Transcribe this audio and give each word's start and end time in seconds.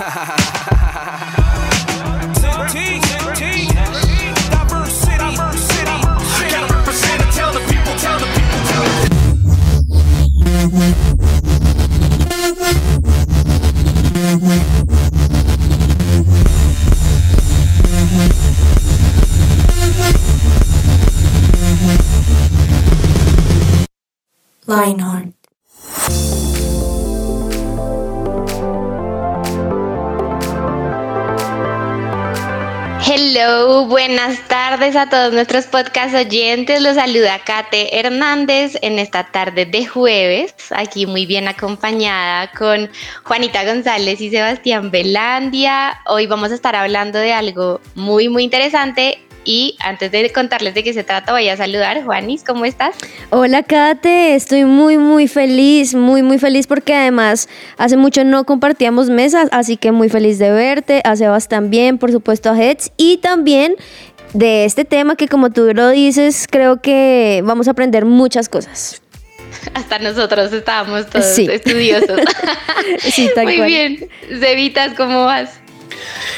ha 0.00 0.08
ha 0.08 0.24
ha 0.24 0.36
ha 0.70 0.79
buenas 33.90 34.46
tardes 34.46 34.94
a 34.94 35.08
todos 35.08 35.32
nuestros 35.32 35.66
podcast 35.66 36.14
oyentes. 36.14 36.80
Los 36.80 36.94
saluda 36.94 37.40
Kate 37.44 37.98
Hernández 37.98 38.78
en 38.82 39.00
esta 39.00 39.24
tarde 39.32 39.66
de 39.66 39.84
jueves, 39.84 40.54
aquí 40.70 41.06
muy 41.06 41.26
bien 41.26 41.48
acompañada 41.48 42.52
con 42.52 42.88
Juanita 43.24 43.64
González 43.64 44.20
y 44.20 44.30
Sebastián 44.30 44.92
Velandia. 44.92 46.02
Hoy 46.06 46.28
vamos 46.28 46.52
a 46.52 46.54
estar 46.54 46.76
hablando 46.76 47.18
de 47.18 47.32
algo 47.32 47.80
muy, 47.96 48.28
muy 48.28 48.44
interesante 48.44 49.18
y 49.44 49.76
antes 49.80 50.10
de 50.10 50.30
contarles 50.32 50.74
de 50.74 50.84
qué 50.84 50.92
se 50.92 51.04
trata, 51.04 51.32
voy 51.32 51.48
a 51.48 51.56
saludar. 51.56 52.04
Juanis, 52.04 52.44
¿cómo 52.44 52.64
estás? 52.64 52.96
Hola, 53.30 53.62
Kate. 53.62 54.34
Estoy 54.34 54.64
muy, 54.64 54.98
muy 54.98 55.28
feliz, 55.28 55.94
muy, 55.94 56.22
muy 56.22 56.38
feliz 56.38 56.66
porque 56.66 56.94
además 56.94 57.48
hace 57.78 57.96
mucho 57.96 58.24
no 58.24 58.44
compartíamos 58.44 59.10
mesas, 59.10 59.48
así 59.52 59.76
que 59.76 59.92
muy 59.92 60.08
feliz 60.08 60.38
de 60.38 60.50
verte. 60.50 61.00
A 61.04 61.16
Sebas 61.16 61.48
también, 61.48 61.98
por 61.98 62.12
supuesto, 62.12 62.50
a 62.50 62.58
Heads 62.58 62.92
y 62.96 63.18
también 63.18 63.76
de 64.34 64.64
este 64.64 64.84
tema 64.84 65.16
que, 65.16 65.28
como 65.28 65.50
tú 65.50 65.72
lo 65.74 65.88
dices, 65.90 66.46
creo 66.50 66.80
que 66.80 67.42
vamos 67.44 67.68
a 67.68 67.72
aprender 67.72 68.04
muchas 68.04 68.48
cosas. 68.48 69.02
Hasta 69.74 69.98
nosotros 69.98 70.52
estábamos 70.52 71.08
todos 71.08 71.38
estudiosos. 71.38 72.20
sí, 72.98 73.30
tal 73.34 73.44
Muy 73.44 73.60
bien. 73.62 74.08
Cevitas, 74.28 74.94
¿cómo 74.96 75.24
vas? 75.24 75.59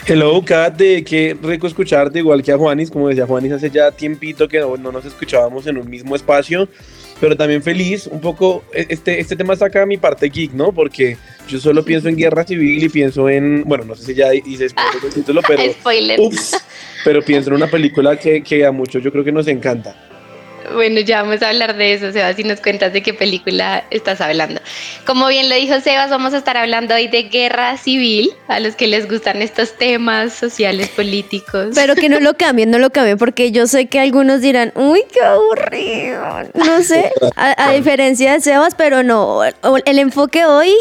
Hello, 0.06 0.42
Kate, 0.44 1.04
qué 1.04 1.36
rico 1.40 1.66
escucharte, 1.66 2.18
igual 2.18 2.42
que 2.42 2.52
a 2.52 2.58
Juanis, 2.58 2.90
como 2.90 3.08
decía 3.08 3.26
Juanis 3.26 3.52
hace 3.52 3.70
ya 3.70 3.90
tiempito 3.92 4.48
que 4.48 4.58
no, 4.58 4.76
nos 4.76 5.04
escuchábamos 5.04 5.66
en 5.66 5.78
un 5.78 5.88
mismo 5.88 6.16
espacio, 6.16 6.68
pero 7.20 7.36
también 7.36 7.62
feliz, 7.62 8.08
un 8.08 8.20
poco, 8.20 8.64
e, 8.72 8.86
este, 8.88 9.20
este 9.20 9.36
tema 9.36 9.54
saca 9.54 9.86
mi 9.86 9.98
parte 9.98 10.28
geek, 10.28 10.52
¿no? 10.54 10.72
Porque 10.72 11.16
yo 11.48 11.60
solo 11.60 11.84
pienso 11.84 12.08
en 12.08 12.16
guerra 12.16 12.44
civil 12.44 12.82
y 12.82 12.88
pienso 12.88 13.28
en, 13.28 13.62
bueno, 13.64 13.84
no 13.84 13.94
sé 13.94 14.06
si 14.06 14.14
ya 14.14 14.34
hice 14.34 14.68
spoiler 14.68 15.04
el 15.04 15.12
título, 15.12 15.40
pero... 15.46 15.62
Spoiler. 15.80 16.20
Ups, 16.20 16.56
pero 17.04 17.22
pienso 17.22 17.50
en 17.50 17.56
una 17.56 17.68
película 17.68 18.16
que, 18.16 18.42
que 18.42 18.66
a 18.66 18.72
muchos 18.72 19.02
yo 19.02 19.12
creo 19.12 19.22
que 19.22 19.32
nos 19.32 19.46
encanta. 19.46 20.11
Bueno, 20.72 21.00
ya 21.00 21.22
vamos 21.22 21.42
a 21.42 21.48
hablar 21.48 21.76
de 21.76 21.94
eso, 21.94 22.12
Sebas, 22.12 22.36
si 22.36 22.44
nos 22.44 22.60
cuentas 22.60 22.92
de 22.92 23.02
qué 23.02 23.14
película 23.14 23.84
estás 23.90 24.20
hablando. 24.20 24.60
Como 25.06 25.28
bien 25.28 25.48
lo 25.48 25.54
dijo 25.54 25.80
Sebas, 25.80 26.10
vamos 26.10 26.34
a 26.34 26.38
estar 26.38 26.56
hablando 26.56 26.94
hoy 26.94 27.08
de 27.08 27.24
guerra 27.24 27.76
civil, 27.76 28.30
a 28.48 28.60
los 28.60 28.76
que 28.76 28.86
les 28.86 29.08
gustan 29.08 29.42
estos 29.42 29.76
temas 29.76 30.32
sociales, 30.32 30.88
políticos. 30.88 31.68
Pero 31.74 31.94
que 31.94 32.08
no 32.08 32.20
lo 32.20 32.34
cambien, 32.38 32.70
no 32.70 32.78
lo 32.78 32.90
cambien, 32.90 33.18
porque 33.18 33.52
yo 33.52 33.66
sé 33.66 33.86
que 33.86 34.00
algunos 34.00 34.40
dirán, 34.40 34.72
uy, 34.74 35.02
qué 35.12 35.20
aburrido, 35.20 36.22
no 36.54 36.82
sé, 36.82 37.12
a, 37.36 37.72
diferencia 37.72 38.32
de 38.32 38.40
Sebas, 38.40 38.74
pero 38.74 39.02
no, 39.02 39.42
el 39.44 39.98
enfoque 39.98 40.44
hoy, 40.44 40.74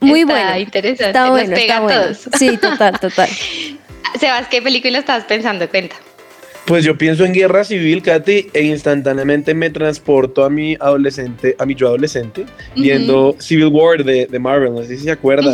muy 0.00 0.20
está 0.20 0.32
bueno. 0.32 0.58
interesante, 0.58 1.06
está 1.06 1.30
bueno, 1.30 1.56
está 1.56 1.80
bueno. 1.80 2.02
Sí, 2.38 2.56
total, 2.56 2.98
total. 2.98 3.28
Sebas, 4.18 4.48
¿qué 4.48 4.60
película 4.60 4.98
estabas 4.98 5.24
pensando? 5.24 5.68
Cuenta. 5.68 5.96
Pues 6.70 6.84
yo 6.84 6.96
pienso 6.96 7.24
en 7.24 7.32
guerra 7.32 7.64
civil, 7.64 8.00
Katy, 8.00 8.50
e 8.54 8.62
instantáneamente 8.62 9.54
me 9.54 9.70
transporto 9.70 10.44
a 10.44 10.50
mi 10.50 10.76
adolescente, 10.78 11.56
a 11.58 11.66
mi 11.66 11.74
yo 11.74 11.88
adolescente, 11.88 12.46
viendo 12.76 13.34
Civil 13.40 13.66
War 13.72 14.04
de, 14.04 14.26
de, 14.26 14.38
Marvel, 14.38 14.74
no 14.74 14.82
sé 14.84 14.96
si 14.96 15.02
se 15.02 15.10
acuerdan, 15.10 15.52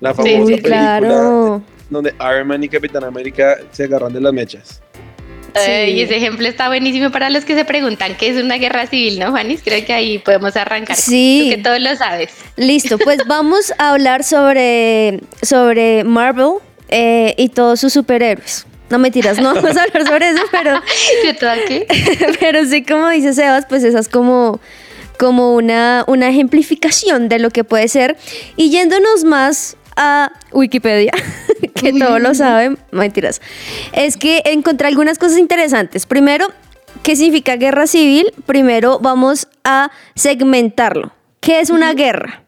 la 0.00 0.14
famosa 0.14 0.46
película 0.46 0.98
claro. 0.98 1.62
donde 1.88 2.12
Iron 2.18 2.48
Man 2.48 2.64
y 2.64 2.68
Capitán 2.68 3.04
América 3.04 3.56
se 3.70 3.84
agarran 3.84 4.12
de 4.12 4.20
las 4.20 4.32
mechas. 4.32 4.82
Sí. 5.54 5.92
y 5.92 6.00
ese 6.00 6.16
ejemplo 6.16 6.48
está 6.48 6.66
buenísimo 6.66 7.12
para 7.12 7.30
los 7.30 7.44
que 7.44 7.54
se 7.54 7.64
preguntan 7.64 8.16
qué 8.16 8.30
es 8.30 8.42
una 8.42 8.56
guerra 8.56 8.88
civil, 8.88 9.20
¿no, 9.20 9.30
Juanis? 9.30 9.60
Creo 9.62 9.86
que 9.86 9.92
ahí 9.92 10.18
podemos 10.18 10.56
arrancar. 10.56 10.96
Sí. 10.96 11.42
Tú 11.44 11.56
que 11.56 11.62
todo 11.62 11.78
lo 11.78 11.94
sabes. 11.94 12.32
Listo, 12.56 12.98
pues 12.98 13.20
vamos 13.28 13.72
a 13.78 13.92
hablar 13.92 14.24
sobre, 14.24 15.20
sobre 15.40 16.02
Marvel 16.02 16.54
eh, 16.88 17.36
y 17.38 17.50
todos 17.50 17.78
sus 17.78 17.92
superhéroes. 17.92 18.66
No 18.90 18.98
mentiras, 18.98 19.38
no 19.38 19.54
vamos 19.54 19.76
a 19.76 19.82
hablar 19.82 20.06
sobre 20.06 20.30
eso, 20.30 20.42
pero. 20.50 20.80
Pero 22.40 22.64
sí, 22.64 22.84
como 22.84 23.08
dice 23.10 23.32
Sebas, 23.32 23.66
pues 23.68 23.84
esa 23.84 23.98
es 23.98 24.08
como, 24.08 24.60
como 25.18 25.54
una, 25.54 26.04
una 26.06 26.28
ejemplificación 26.28 27.28
de 27.28 27.38
lo 27.38 27.50
que 27.50 27.64
puede 27.64 27.88
ser. 27.88 28.16
Y 28.56 28.70
yéndonos 28.70 29.24
más 29.24 29.76
a 29.96 30.32
Wikipedia, 30.52 31.12
que 31.74 31.92
todos 31.92 32.20
lo 32.20 32.34
saben, 32.34 32.78
mentiras, 32.92 33.40
es 33.92 34.16
que 34.16 34.42
encontré 34.44 34.88
algunas 34.88 35.18
cosas 35.18 35.38
interesantes. 35.38 36.06
Primero, 36.06 36.46
¿qué 37.02 37.16
significa 37.16 37.56
guerra 37.56 37.86
civil? 37.86 38.32
Primero 38.46 39.00
vamos 39.00 39.48
a 39.64 39.90
segmentarlo. 40.14 41.12
¿Qué 41.40 41.60
es 41.60 41.70
una 41.70 41.94
guerra? 41.94 42.44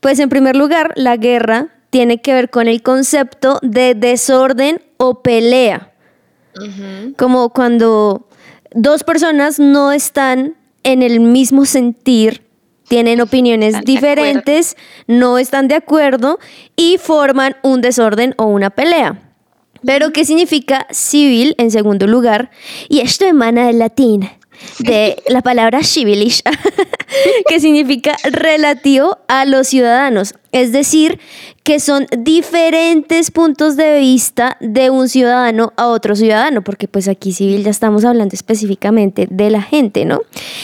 Pues 0.00 0.18
en 0.18 0.28
primer 0.28 0.56
lugar, 0.56 0.92
la 0.94 1.16
guerra 1.16 1.73
tiene 1.94 2.20
que 2.20 2.34
ver 2.34 2.50
con 2.50 2.66
el 2.66 2.82
concepto 2.82 3.60
de 3.62 3.94
desorden 3.94 4.82
o 4.96 5.22
pelea. 5.22 5.92
Como 7.16 7.50
cuando 7.50 8.28
dos 8.72 9.04
personas 9.04 9.60
no 9.60 9.92
están 9.92 10.56
en 10.82 11.04
el 11.04 11.20
mismo 11.20 11.64
sentir, 11.66 12.42
tienen 12.88 13.20
opiniones 13.20 13.74
Están 13.74 13.84
diferentes, 13.84 14.76
no 15.06 15.38
están 15.38 15.68
de 15.68 15.76
acuerdo 15.76 16.40
y 16.74 16.98
forman 16.98 17.54
un 17.62 17.80
desorden 17.80 18.34
o 18.38 18.46
una 18.46 18.70
pelea. 18.70 19.22
Pero, 19.86 20.10
¿qué 20.10 20.24
significa 20.24 20.88
civil 20.90 21.54
en 21.58 21.70
segundo 21.70 22.08
lugar? 22.08 22.50
Y 22.88 23.02
esto 23.02 23.24
emana 23.24 23.68
del 23.68 23.78
latín, 23.78 24.28
de 24.80 25.22
la 25.28 25.42
palabra 25.42 25.84
civilish, 25.84 26.42
que 27.48 27.60
significa 27.60 28.16
relativo 28.24 29.18
a 29.28 29.44
los 29.44 29.68
ciudadanos. 29.68 30.34
Es 30.54 30.70
decir, 30.70 31.18
que 31.64 31.80
son 31.80 32.06
diferentes 32.16 33.32
puntos 33.32 33.76
de 33.76 33.98
vista 33.98 34.56
de 34.60 34.88
un 34.88 35.08
ciudadano 35.08 35.72
a 35.76 35.88
otro 35.88 36.14
ciudadano, 36.14 36.62
porque 36.62 36.86
pues 36.86 37.08
aquí 37.08 37.32
civil 37.32 37.64
ya 37.64 37.70
estamos 37.70 38.04
hablando 38.04 38.36
específicamente 38.36 39.26
de 39.28 39.50
la 39.50 39.62
gente, 39.62 40.04
¿no? 40.04 40.20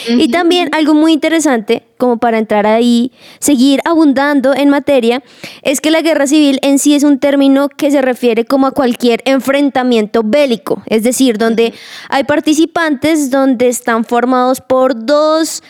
Y 0.07 0.31
también 0.31 0.69
algo 0.73 0.93
muy 0.93 1.11
interesante, 1.11 1.83
como 1.97 2.19
para 2.19 2.37
entrar 2.37 2.65
ahí, 2.65 3.11
seguir 3.39 3.81
abundando 3.83 4.55
en 4.55 4.69
materia, 4.69 5.23
es 5.61 5.81
que 5.81 5.91
la 5.91 6.01
guerra 6.01 6.25
civil 6.25 6.59
en 6.61 6.79
sí 6.79 6.95
es 6.95 7.03
un 7.03 7.19
término 7.19 7.67
que 7.67 7.91
se 7.91 8.01
refiere 8.01 8.45
como 8.45 8.67
a 8.67 8.71
cualquier 8.71 9.21
enfrentamiento 9.25 10.21
bélico, 10.23 10.83
es 10.85 11.03
decir, 11.03 11.37
donde 11.37 11.73
hay 12.07 12.23
participantes 12.23 13.29
donde 13.29 13.67
están 13.67 14.05
formados 14.05 14.61
por 14.61 15.05
dos 15.05 15.61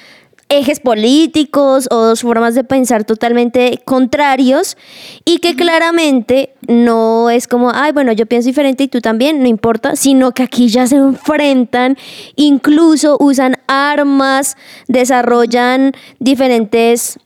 ejes 0.51 0.81
políticos 0.81 1.87
o 1.89 1.95
dos 1.95 2.21
formas 2.21 2.55
de 2.55 2.65
pensar 2.65 3.05
totalmente 3.05 3.81
contrarios 3.85 4.77
y 5.23 5.39
que 5.39 5.55
claramente 5.55 6.53
no 6.67 7.29
es 7.29 7.47
como, 7.47 7.71
ay, 7.73 7.93
bueno, 7.93 8.11
yo 8.11 8.25
pienso 8.25 8.47
diferente 8.47 8.83
y 8.83 8.87
tú 8.89 8.99
también, 8.99 9.41
no 9.41 9.47
importa, 9.47 9.95
sino 9.95 10.33
que 10.33 10.43
aquí 10.43 10.67
ya 10.67 10.87
se 10.87 10.97
enfrentan, 10.97 11.97
incluso 12.35 13.15
usan 13.19 13.57
armas, 13.67 14.57
desarrollan 14.89 15.93
diferentes 16.19 17.17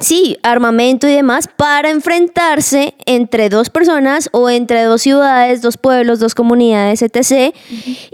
sí, 0.00 0.36
armamento 0.42 1.08
y 1.08 1.12
demás 1.12 1.48
para 1.56 1.90
enfrentarse 1.90 2.94
entre 3.06 3.48
dos 3.48 3.70
personas 3.70 4.28
o 4.32 4.50
entre 4.50 4.82
dos 4.82 5.02
ciudades, 5.02 5.62
dos 5.62 5.76
pueblos, 5.76 6.18
dos 6.18 6.34
comunidades, 6.34 7.00
etc. 7.00 7.54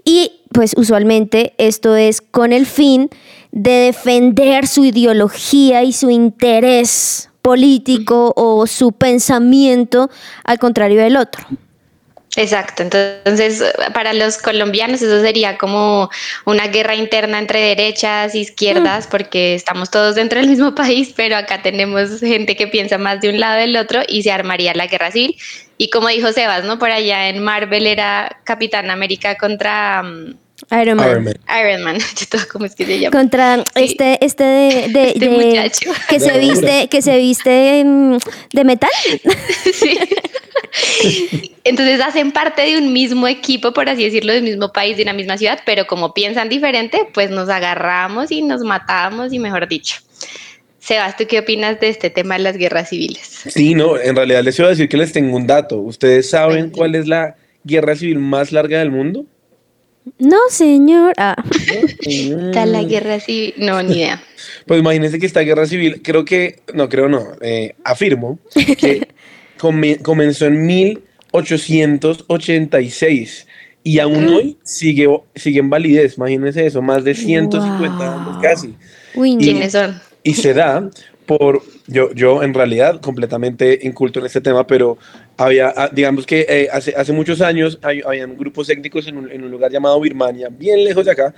Y 0.04 0.41
pues 0.52 0.74
usualmente 0.76 1.54
esto 1.58 1.96
es 1.96 2.20
con 2.20 2.52
el 2.52 2.66
fin 2.66 3.10
de 3.50 3.72
defender 3.72 4.66
su 4.66 4.84
ideología 4.84 5.82
y 5.82 5.92
su 5.92 6.10
interés 6.10 7.28
político 7.42 8.32
o 8.36 8.66
su 8.66 8.92
pensamiento 8.92 10.10
al 10.44 10.58
contrario 10.58 11.02
del 11.02 11.16
otro. 11.16 11.44
Exacto, 12.34 12.82
entonces 12.82 13.62
para 13.92 14.14
los 14.14 14.38
colombianos 14.38 15.02
eso 15.02 15.20
sería 15.20 15.58
como 15.58 16.08
una 16.46 16.66
guerra 16.68 16.94
interna 16.94 17.38
entre 17.38 17.60
derechas 17.60 18.34
e 18.34 18.38
izquierdas, 18.38 19.06
porque 19.06 19.54
estamos 19.54 19.90
todos 19.90 20.14
dentro 20.14 20.40
del 20.40 20.48
mismo 20.48 20.74
país, 20.74 21.12
pero 21.14 21.36
acá 21.36 21.60
tenemos 21.60 22.20
gente 22.20 22.56
que 22.56 22.68
piensa 22.68 22.96
más 22.96 23.20
de 23.20 23.28
un 23.28 23.38
lado 23.38 23.58
del 23.58 23.76
otro 23.76 24.00
y 24.08 24.22
se 24.22 24.32
armaría 24.32 24.72
la 24.72 24.86
guerra 24.86 25.10
civil. 25.10 25.36
Y 25.76 25.90
como 25.90 26.08
dijo 26.08 26.32
Sebas, 26.32 26.64
¿no? 26.64 26.78
Por 26.78 26.90
allá 26.90 27.28
en 27.28 27.42
Marvel 27.44 27.86
era 27.86 28.40
Capitán 28.44 28.90
América 28.90 29.36
contra... 29.36 30.02
Iron 30.70 30.96
Man. 30.96 31.10
Iron 31.10 31.24
Man. 31.24 31.34
Iron 31.60 31.82
Man, 31.82 31.98
yo 32.20 32.26
todo 32.30 32.42
como 32.50 32.64
es 32.66 32.74
que 32.74 32.84
se 32.86 32.98
llama. 33.00 33.16
Contra 33.16 33.56
Sí. 33.56 33.64
este, 33.74 34.24
este 34.24 34.44
de, 34.44 34.88
de- 34.88 35.08
Este 35.14 35.28
de- 35.28 35.28
muchacho. 35.46 35.90
que 36.08 36.20
se 36.20 36.38
viste, 36.38 36.88
que 36.88 37.02
se 37.02 37.16
viste 37.18 37.82
mm, 37.84 38.16
de 38.52 38.64
metal. 38.64 38.90
Sí. 39.72 39.98
Entonces 41.64 42.00
hacen 42.00 42.32
parte 42.32 42.62
de 42.62 42.78
un 42.78 42.92
mismo 42.92 43.28
equipo, 43.28 43.72
por 43.72 43.88
así 43.88 44.04
decirlo, 44.04 44.32
del 44.32 44.42
mismo 44.42 44.72
país, 44.72 44.96
de 44.96 45.02
una 45.02 45.12
misma 45.12 45.36
ciudad, 45.36 45.60
pero 45.66 45.86
como 45.86 46.14
piensan 46.14 46.48
diferente, 46.48 47.06
pues 47.12 47.30
nos 47.30 47.48
agarramos 47.48 48.30
y 48.30 48.42
nos 48.42 48.62
matamos 48.62 49.32
y 49.32 49.38
mejor 49.38 49.68
dicho. 49.68 49.96
Sebas, 50.78 51.16
¿tú 51.16 51.24
qué 51.28 51.40
opinas 51.40 51.78
de 51.78 51.88
este 51.90 52.10
tema 52.10 52.34
de 52.36 52.40
las 52.44 52.56
guerras 52.56 52.88
civiles? 52.88 53.42
Sí, 53.48 53.74
no, 53.74 53.98
en 54.00 54.16
realidad 54.16 54.42
les 54.42 54.58
iba 54.58 54.66
a 54.68 54.70
decir 54.70 54.88
que 54.88 54.96
les 54.96 55.12
tengo 55.12 55.36
un 55.36 55.46
dato. 55.46 55.78
¿Ustedes 55.78 56.30
saben 56.30 56.70
cuál 56.70 56.94
es 56.94 57.06
la 57.06 57.36
guerra 57.64 57.94
civil 57.94 58.18
más 58.18 58.50
larga 58.50 58.78
del 58.80 58.90
mundo? 58.90 59.24
No, 60.18 60.36
señor. 60.50 61.14
Ah. 61.16 61.36
Está 62.00 62.66
la 62.66 62.82
guerra 62.82 63.20
civil, 63.20 63.54
no, 63.58 63.82
ni 63.82 63.94
idea. 63.96 64.22
Pues 64.66 64.80
imagínense 64.80 65.18
que 65.18 65.26
esta 65.26 65.40
guerra 65.40 65.66
civil, 65.66 66.02
creo 66.02 66.24
que, 66.24 66.60
no 66.74 66.88
creo 66.88 67.08
no, 67.08 67.28
eh, 67.40 67.74
afirmo 67.84 68.38
que 68.54 69.08
come- 69.58 69.98
comenzó 69.98 70.46
en 70.46 70.64
1886 70.66 73.46
y 73.84 73.98
aún 73.98 74.28
hoy 74.28 74.56
sigue, 74.62 75.08
sigue 75.34 75.58
en 75.60 75.70
validez, 75.70 76.16
imagínense 76.16 76.66
eso, 76.66 76.82
más 76.82 77.02
de 77.04 77.14
150 77.14 78.14
años 78.14 78.32
Wow. 78.34 78.42
casi. 78.42 78.74
Uy. 79.14 79.36
¿Quiénes 79.38 79.72
son? 79.72 80.00
Y 80.22 80.34
se 80.34 80.54
da 80.54 80.88
por, 81.26 81.62
yo, 81.86 82.12
yo 82.14 82.42
en 82.42 82.54
realidad 82.54 83.00
completamente 83.00 83.78
inculto 83.82 84.20
en 84.20 84.26
este 84.26 84.40
tema, 84.40 84.66
pero 84.66 84.98
había, 85.36 85.72
ah, 85.76 85.90
digamos 85.92 86.26
que 86.26 86.46
eh, 86.48 86.68
hace, 86.72 86.94
hace 86.96 87.12
muchos 87.12 87.40
años 87.40 87.78
hay, 87.82 88.00
habían 88.04 88.36
grupos 88.36 88.68
étnicos 88.70 89.06
en 89.08 89.16
un, 89.16 89.30
en 89.30 89.42
un 89.42 89.50
lugar 89.50 89.72
llamado 89.72 90.00
Birmania, 90.00 90.48
bien 90.50 90.84
lejos 90.84 91.04
de 91.04 91.10
acá, 91.10 91.34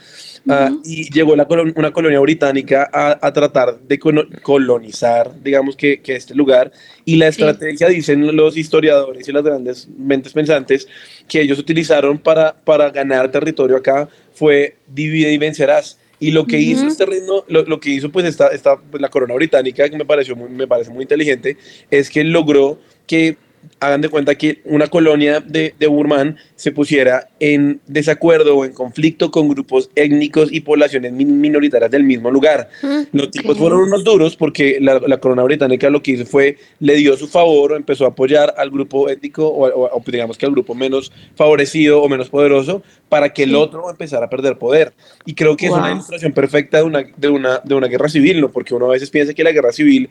ah, 0.48 0.70
y 0.84 1.10
llegó 1.12 1.34
la 1.34 1.48
colon- 1.48 1.72
una 1.76 1.92
colonia 1.92 2.20
británica 2.20 2.88
a, 2.92 3.18
a 3.26 3.32
tratar 3.32 3.78
de 3.80 3.98
colonizar, 4.42 5.30
digamos 5.42 5.76
que, 5.76 6.00
que 6.00 6.16
este 6.16 6.34
lugar, 6.34 6.70
y 7.04 7.16
la 7.16 7.32
Sí. 7.32 7.42
estrategia, 7.42 7.88
dicen 7.88 8.36
los 8.36 8.56
historiadores 8.56 9.28
y 9.28 9.32
las 9.32 9.42
grandes 9.44 9.88
mentes 9.96 10.32
pensantes, 10.32 10.86
que 11.28 11.40
ellos 11.40 11.58
utilizaron 11.58 12.18
para, 12.18 12.54
para 12.54 12.90
ganar 12.90 13.30
territorio 13.30 13.76
acá 13.76 14.08
fue 14.34 14.76
divide 14.86 15.32
y 15.32 15.38
vencerás. 15.38 15.98
Y 16.24 16.30
lo 16.30 16.46
que 16.46 16.58
hizo 16.58 16.86
este 16.86 17.04
reino, 17.04 17.44
lo, 17.48 17.64
lo 17.64 17.78
que 17.78 17.90
hizo 17.90 18.10
pues 18.10 18.24
esta, 18.24 18.48
esta 18.48 18.78
pues, 18.78 18.98
la 19.02 19.10
corona 19.10 19.34
británica, 19.34 19.90
que 19.90 19.98
me 19.98 20.06
pareció 20.06 20.34
muy, 20.34 20.48
me 20.48 20.66
parece 20.66 20.90
muy 20.90 21.02
inteligente, 21.02 21.58
es 21.90 22.08
que 22.08 22.24
logró 22.24 22.78
que 23.06 23.36
hagan 23.80 24.00
de 24.00 24.08
cuenta 24.08 24.34
que 24.34 24.60
una 24.64 24.86
colonia 24.88 25.40
de, 25.40 25.74
de 25.78 25.86
Burman 25.86 26.36
se 26.56 26.72
pusiera 26.72 27.28
en 27.40 27.80
desacuerdo 27.86 28.56
o 28.56 28.64
en 28.64 28.72
conflicto 28.72 29.30
con 29.30 29.48
grupos 29.48 29.90
étnicos 29.94 30.52
y 30.52 30.60
poblaciones 30.60 31.12
min- 31.12 31.40
minoritarias 31.40 31.90
del 31.90 32.04
mismo 32.04 32.30
lugar. 32.30 32.68
Mm, 32.82 33.02
Los 33.16 33.30
tipos 33.30 33.58
fueron 33.58 33.80
unos 33.80 34.04
duros 34.04 34.36
porque 34.36 34.78
la, 34.80 35.00
la 35.06 35.18
corona 35.18 35.42
británica 35.42 35.90
lo 35.90 36.02
que 36.02 36.12
hizo 36.12 36.26
fue 36.26 36.56
le 36.80 36.94
dio 36.96 37.16
su 37.16 37.28
favor 37.28 37.72
o 37.72 37.76
empezó 37.76 38.04
a 38.04 38.08
apoyar 38.08 38.54
al 38.56 38.70
grupo 38.70 39.08
étnico 39.08 39.46
o, 39.48 39.66
o- 39.68 39.90
o 39.98 40.02
digamos 40.06 40.38
que 40.38 40.46
al 40.46 40.52
grupo 40.52 40.74
menos 40.74 41.12
favorecido 41.34 42.02
o 42.02 42.08
menos 42.08 42.28
poderoso 42.30 42.82
para 43.08 43.32
que 43.32 43.44
el 43.44 43.50
Sí. 43.50 43.56
otro 43.56 43.88
empezara 43.90 44.26
a 44.26 44.30
perder 44.30 44.56
poder. 44.58 44.92
Y 45.26 45.34
creo 45.34 45.56
que 45.56 45.66
es 45.66 45.72
una 45.72 45.82
Wow. 45.82 45.92
ilustración 45.92 46.32
perfecta 46.32 46.78
de 46.78 46.84
una, 46.84 47.04
de, 47.16 47.28
una, 47.28 47.60
de 47.64 47.74
una 47.74 47.86
guerra 47.86 48.08
civil, 48.08 48.40
¿no? 48.40 48.50
Porque 48.50 48.74
uno 48.74 48.86
a 48.86 48.90
veces 48.90 49.10
piensa 49.10 49.34
que 49.34 49.44
la 49.44 49.52
guerra 49.52 49.72
civil 49.72 50.08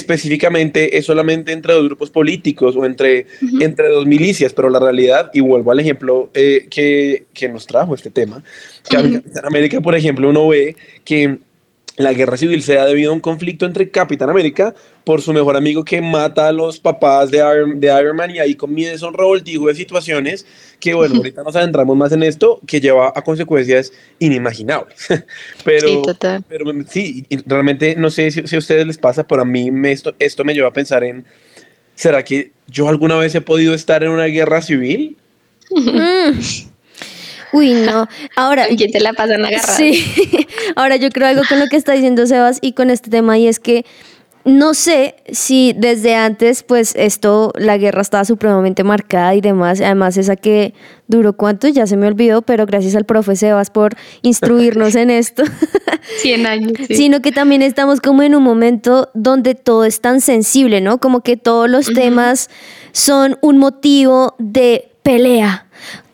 específicamente 0.00 0.96
es 0.98 1.04
solamente 1.06 1.52
entre 1.52 1.74
dos 1.74 1.84
grupos 1.84 2.10
políticos 2.10 2.76
o 2.76 2.84
entre, 2.90 3.26
Ujú. 3.42 3.62
entre 3.62 3.88
dos 3.88 4.06
milicias, 4.06 4.52
pero 4.52 4.68
la 4.68 4.78
realidad, 4.78 5.30
y 5.32 5.40
vuelvo 5.40 5.72
al 5.72 5.80
ejemplo 5.80 6.30
eh, 6.34 6.66
que, 6.70 7.24
que 7.32 7.48
nos 7.48 7.66
trajo 7.66 7.94
este 7.94 8.10
tema, 8.10 8.42
que 8.88 8.96
Ujú. 8.96 9.06
en 9.06 9.44
América, 9.44 9.80
por 9.80 9.94
ejemplo, 9.94 10.28
uno 10.28 10.48
ve 10.48 10.76
que 11.04 11.38
la 11.96 12.14
guerra 12.14 12.36
civil 12.36 12.62
se 12.62 12.74
da 12.74 12.86
debido 12.86 13.10
a 13.10 13.14
un 13.14 13.20
conflicto 13.20 13.66
entre 13.66 13.90
Capitán 13.90 14.30
América 14.30 14.74
por 15.04 15.20
su 15.20 15.32
mejor 15.34 15.56
amigo 15.56 15.84
que 15.84 16.00
mata 16.00 16.48
a 16.48 16.52
los 16.52 16.78
papás 16.78 17.30
de 17.30 17.38
Iron, 17.38 17.78
de 17.78 17.88
Iron 17.88 18.16
Man 18.16 18.30
y 18.30 18.38
ahí 18.38 18.54
comienza 18.54 19.06
un 19.06 19.12
revoltijo 19.12 19.66
de 19.66 19.74
situaciones 19.74 20.46
que, 20.78 20.94
bueno, 20.94 21.16
ahorita 21.16 21.42
nos 21.42 21.56
adentramos 21.56 21.94
más 21.96 22.12
en 22.12 22.22
esto, 22.22 22.60
que 22.66 22.80
lleva 22.80 23.12
a 23.14 23.22
consecuencias 23.22 23.92
inimaginables. 24.18 25.08
pero, 25.64 25.88
Sí, 25.88 26.00
total. 26.04 26.44
pero 26.48 26.64
sí, 26.88 27.26
realmente 27.44 27.94
no 27.96 28.08
sé 28.08 28.30
si, 28.30 28.46
si 28.46 28.56
a 28.56 28.60
ustedes 28.60 28.86
les 28.86 28.96
pasa, 28.96 29.26
pero 29.26 29.42
a 29.42 29.44
mí 29.44 29.70
me, 29.70 29.92
esto, 29.92 30.14
esto 30.18 30.42
me 30.44 30.54
lleva 30.54 30.68
a 30.68 30.72
pensar 30.72 31.04
en, 31.04 31.26
¿será 32.00 32.24
que 32.24 32.52
yo 32.66 32.88
alguna 32.88 33.16
vez 33.16 33.34
he 33.34 33.42
podido 33.42 33.74
estar 33.74 34.02
en 34.02 34.08
una 34.10 34.24
guerra 34.24 34.62
civil? 34.62 35.18
mm. 35.70 36.40
Uy, 37.52 37.74
no. 37.74 38.08
Ahora, 38.36 38.68
¿Con 38.68 38.76
quién 38.76 38.90
te 38.90 39.00
la 39.00 39.12
pasan 39.12 39.44
agarrada? 39.44 39.76
Sí, 39.76 40.02
ahora 40.76 40.96
yo 40.96 41.10
creo 41.10 41.28
algo 41.28 41.42
con 41.46 41.58
lo 41.58 41.66
que 41.66 41.76
está 41.76 41.92
diciendo 41.92 42.26
Sebas 42.26 42.58
y 42.62 42.72
con 42.72 42.88
este 42.88 43.10
tema 43.10 43.36
y 43.36 43.48
es 43.48 43.60
que 43.60 43.84
no 44.44 44.74
sé 44.74 45.16
si 45.30 45.74
desde 45.76 46.14
antes 46.14 46.62
pues 46.62 46.94
esto, 46.96 47.52
la 47.56 47.76
guerra 47.76 48.02
estaba 48.02 48.24
supremamente 48.24 48.84
marcada 48.84 49.34
y 49.34 49.40
demás, 49.40 49.80
además 49.80 50.16
esa 50.16 50.36
que 50.36 50.74
duró 51.08 51.34
cuánto, 51.34 51.68
ya 51.68 51.86
se 51.86 51.96
me 51.96 52.06
olvidó, 52.06 52.42
pero 52.42 52.66
gracias 52.66 52.94
al 52.94 53.04
profe 53.04 53.36
Sebas 53.36 53.70
por 53.70 53.96
instruirnos 54.22 54.94
en 54.94 55.10
esto, 55.10 55.42
100 56.22 56.46
años. 56.46 56.72
sí. 56.86 56.94
sino 56.94 57.20
que 57.20 57.32
también 57.32 57.62
estamos 57.62 58.00
como 58.00 58.22
en 58.22 58.34
un 58.34 58.42
momento 58.42 59.10
donde 59.14 59.54
todo 59.54 59.84
es 59.84 60.00
tan 60.00 60.20
sensible, 60.20 60.80
¿no? 60.80 60.98
Como 60.98 61.20
que 61.20 61.36
todos 61.36 61.68
los 61.68 61.86
temas 61.92 62.48
son 62.92 63.38
un 63.42 63.58
motivo 63.58 64.34
de 64.38 64.90
pelea. 65.02 65.66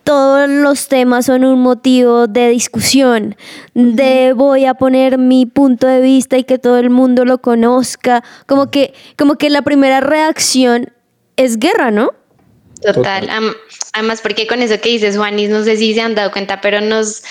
Todos 0.06 0.48
los 0.48 0.86
temas 0.86 1.26
son 1.26 1.44
un 1.44 1.58
motivo 1.62 2.28
de 2.28 2.50
discusión, 2.50 3.34
de 3.74 4.34
voy 4.34 4.64
a 4.64 4.74
poner 4.74 5.18
mi 5.18 5.46
punto 5.46 5.88
de 5.88 6.00
vista 6.00 6.38
y 6.38 6.44
que 6.44 6.60
todo 6.60 6.78
el 6.78 6.90
mundo 6.90 7.24
lo 7.24 7.38
conozca. 7.38 8.22
Como 8.46 8.70
que, 8.70 8.94
como 9.18 9.34
que 9.34 9.50
la 9.50 9.62
primera 9.62 9.98
reacción 9.98 10.92
es 11.34 11.58
guerra, 11.58 11.90
¿no? 11.90 12.12
Total. 12.82 13.22
Total. 13.26 13.56
Además, 13.94 14.20
porque 14.20 14.46
con 14.46 14.60
eso 14.60 14.78
que 14.80 14.90
dices, 14.90 15.16
Juanis, 15.16 15.48
no 15.48 15.64
sé 15.64 15.76
si 15.76 15.94
se 15.94 16.00
han 16.02 16.14
dado 16.14 16.30
cuenta, 16.30 16.60
pero 16.60 16.80
nos, 16.82 17.22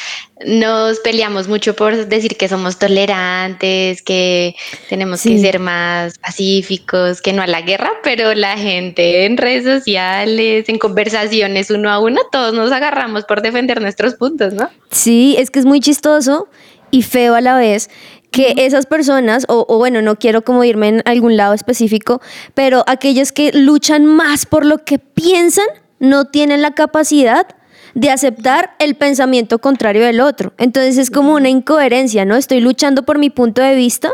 nos 0.45 0.99
peleamos 0.99 1.47
mucho 1.47 1.75
por 1.75 2.07
decir 2.07 2.35
que 2.37 2.47
somos 2.47 2.79
tolerantes, 2.79 4.01
que 4.01 4.55
tenemos 4.89 5.21
Sí. 5.21 5.29
que 5.35 5.39
ser 5.39 5.59
más 5.59 6.17
pacíficos, 6.17 7.21
que 7.21 7.33
no 7.33 7.43
a 7.43 7.47
la 7.47 7.61
guerra, 7.61 7.91
pero 8.03 8.33
la 8.33 8.57
gente 8.57 9.25
en 9.25 9.37
redes 9.37 9.63
sociales, 9.63 10.67
en 10.67 10.79
conversaciones 10.79 11.69
uno 11.69 11.91
a 11.91 11.99
uno, 11.99 12.21
todos 12.31 12.53
nos 12.53 12.71
agarramos 12.71 13.25
por 13.25 13.41
defender 13.41 13.79
nuestros 13.81 14.15
puntos, 14.15 14.53
¿no? 14.53 14.69
Sí, 14.91 15.35
es 15.37 15.51
que 15.51 15.59
es 15.59 15.65
muy 15.65 15.79
chistoso 15.79 16.47
y 16.91 17.01
feo 17.03 17.35
a 17.35 17.41
la 17.41 17.55
vez 17.57 17.89
que 18.35 18.53
esas 18.65 18.85
personas, 18.85 19.45
o, 19.47 19.65
o 19.69 19.77
bueno, 19.77 20.01
no 20.01 20.17
quiero 20.17 20.43
como 20.43 20.63
irme 20.65 20.89
en 20.89 21.01
algún 21.05 21.37
lado 21.37 21.53
específico, 21.53 22.21
pero 22.53 22.83
aquellos 22.87 23.31
que 23.31 23.51
luchan 23.53 24.05
más 24.05 24.45
por 24.45 24.65
lo 24.65 24.79
que 24.83 24.99
piensan, 24.99 25.65
no 25.99 26.25
tienen 26.25 26.61
la 26.61 26.71
capacidad 26.71 27.47
de 27.93 28.09
aceptar 28.11 28.75
el 28.79 28.95
pensamiento 28.95 29.59
contrario 29.59 30.03
del 30.03 30.19
otro. 30.19 30.53
Entonces 30.57 30.97
es 30.97 31.09
como 31.09 31.33
una 31.33 31.47
incoherencia, 31.47 32.25
¿no? 32.25 32.35
Estoy 32.35 32.59
luchando 32.59 33.03
por 33.03 33.17
mi 33.19 33.29
punto 33.29 33.61
de 33.61 33.73
vista 33.75 34.11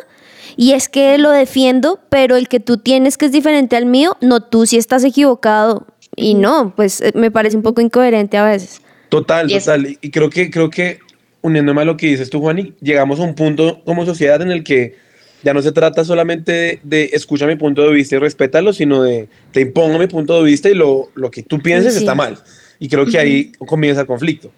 y 0.56 0.74
es 0.74 0.88
que 0.88 1.18
lo 1.18 1.32
defiendo, 1.32 2.00
pero 2.10 2.36
el 2.36 2.48
que 2.48 2.60
tú 2.60 2.78
tienes 2.78 3.18
que 3.18 3.26
es 3.26 3.32
diferente 3.32 3.76
al 3.76 3.88
mío, 3.88 4.18
no 4.22 4.42
tú 4.42 4.68
si 4.68 4.78
estás 4.78 5.04
equivocado. 5.04 5.88
Y 6.16 6.36
no, 6.36 6.74
pues 6.76 7.02
eh, 7.02 7.12
me 7.16 7.32
parece 7.32 7.58
un 7.58 7.64
poco 7.64 7.82
incoherente 7.82 8.38
a 8.38 8.44
veces. 8.46 8.82
Total, 9.10 9.48
total. 9.50 9.88
Y- 9.88 9.98
Y 10.02 10.12
creo 10.12 10.30
que, 10.30 10.52
creo 10.52 10.70
que, 10.70 11.00
uniéndome 11.42 11.82
a 11.82 11.86
lo 11.86 11.98
que 11.98 12.08
dices 12.08 12.30
tú, 12.30 12.40
Juani, 12.42 12.74
llegamos 12.82 13.20
a 13.20 13.24
un 13.24 13.36
punto 13.36 13.82
como 13.86 14.06
sociedad 14.06 14.42
en 14.42 14.52
el 14.52 14.64
que 14.64 14.96
ya 15.44 15.54
no 15.54 15.62
se 15.62 15.72
trata 15.72 16.04
solamente 16.06 16.52
de, 16.52 16.80
de 16.84 17.10
escucha 17.14 17.48
mi 17.48 17.56
punto 17.56 17.82
de 17.82 17.92
vista 17.92 18.16
y 18.16 18.20
respétalo, 18.20 18.74
sino 18.74 19.02
de 19.02 19.28
te 19.52 19.62
impongo 19.62 19.98
mi 19.98 20.08
punto 20.08 20.38
de 20.38 20.44
vista 20.50 20.70
y 20.70 20.76
lo, 20.76 21.10
lo 21.16 21.32
que 21.32 21.42
tú 21.44 21.60
pienses 21.60 21.94
Sí. 21.94 22.00
está 22.00 22.14
mal. 22.16 22.38
Y 22.80 22.88
creo 22.90 23.06
que 23.06 23.18
ahí 23.18 23.52
comienza 23.66 24.02
el 24.02 24.08
conflicto. 24.08 24.52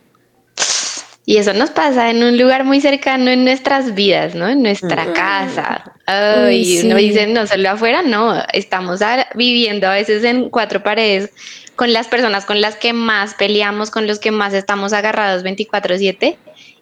Y 1.25 1.37
eso 1.37 1.53
nos 1.53 1.69
pasa 1.69 2.09
en 2.09 2.21
un 2.21 2.37
lugar 2.37 2.65
muy 2.65 2.81
cercano 2.81 3.31
en 3.31 3.45
nuestras 3.45 3.95
vidas, 3.95 4.35
¿no? 4.35 4.49
En 4.49 4.61
nuestra 4.61 5.13
casa. 5.13 5.93
Ay, 6.05 6.79
Uy, 6.81 6.85
uno 6.85 6.97
sí. 6.97 7.03
dice, 7.07 7.27
no 7.27 7.47
solo 7.47 7.69
afuera, 7.69 8.01
no. 8.01 8.43
Estamos 8.51 9.01
a- 9.01 9.27
viviendo 9.33 9.87
a 9.87 9.93
veces 9.93 10.25
en 10.25 10.49
cuatro 10.49 10.83
paredes 10.83 11.29
con 11.77 11.93
las 11.93 12.07
personas 12.09 12.43
con 12.43 12.59
las 12.59 12.75
que 12.75 12.91
más 12.91 13.35
peleamos, 13.35 13.89
con 13.89 14.05
los 14.05 14.19
que 14.19 14.31
más 14.31 14.53
estamos 14.53 14.91
agarrados 14.91 15.43
24/7 15.43 16.35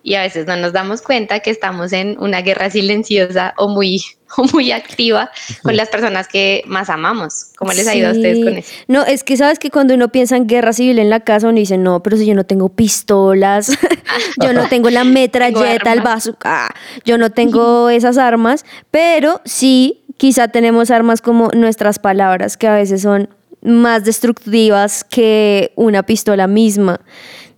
y 0.04 0.16
a 0.16 0.22
veces 0.22 0.48
no 0.48 0.56
nos 0.58 0.74
damos 0.74 1.02
cuenta 1.02 1.40
que 1.42 1.52
estamos 1.52 1.94
en 1.94 2.18
una 2.20 2.42
guerra 2.42 2.70
silenciosa 2.70 3.54
o 3.58 3.68
muy, 3.68 4.02
o 4.38 4.44
muy 4.54 4.72
activa 4.72 5.32
con 5.64 5.76
las 5.76 5.90
personas 5.90 6.28
que 6.28 6.64
más 6.66 6.90
amamos. 6.90 7.48
¿Cómo 7.58 7.72
les 7.74 7.88
ha 7.88 7.96
ido 7.96 8.10
a 8.10 8.12
ustedes 8.12 8.44
con 8.44 8.58
eso? 8.58 8.74
No, 8.88 9.04
es 9.04 9.24
que 9.24 9.38
sabes 9.38 9.60
que 9.60 9.70
cuando 9.70 9.94
uno 9.94 10.10
piensa 10.10 10.38
en 10.38 10.48
guerra 10.48 10.74
civil 10.74 11.00
en 11.00 11.10
la 11.10 11.20
casa, 11.20 11.48
uno 11.48 11.58
dice, 11.58 11.78
no, 11.78 12.02
pero 12.02 12.18
si 12.18 12.26
yo 12.26 12.34
no 12.34 12.46
tengo 12.46 12.70
pistolas, 12.70 13.78
yo 14.42 14.54
no 14.54 14.68
tengo 14.68 14.90
la 14.90 15.04
metralleta, 15.04 15.94
el 15.94 16.02
bazooka, 16.02 16.74
yo 17.06 17.18
no 17.18 17.30
tengo 17.30 17.90
esas 17.90 18.18
armas, 18.18 18.66
pero 18.90 19.42
sí, 19.46 20.02
quizá 20.18 20.48
tenemos 20.48 20.92
armas 20.92 21.22
como 21.22 21.50
nuestras 21.50 22.00
palabras, 22.00 22.58
que 22.58 22.68
a 22.68 22.76
veces 22.76 23.02
son 23.02 23.30
más 23.62 24.04
destructivas 24.04 25.04
que 25.04 25.72
una 25.76 26.04
pistola 26.04 26.48
misma. 26.48 27.02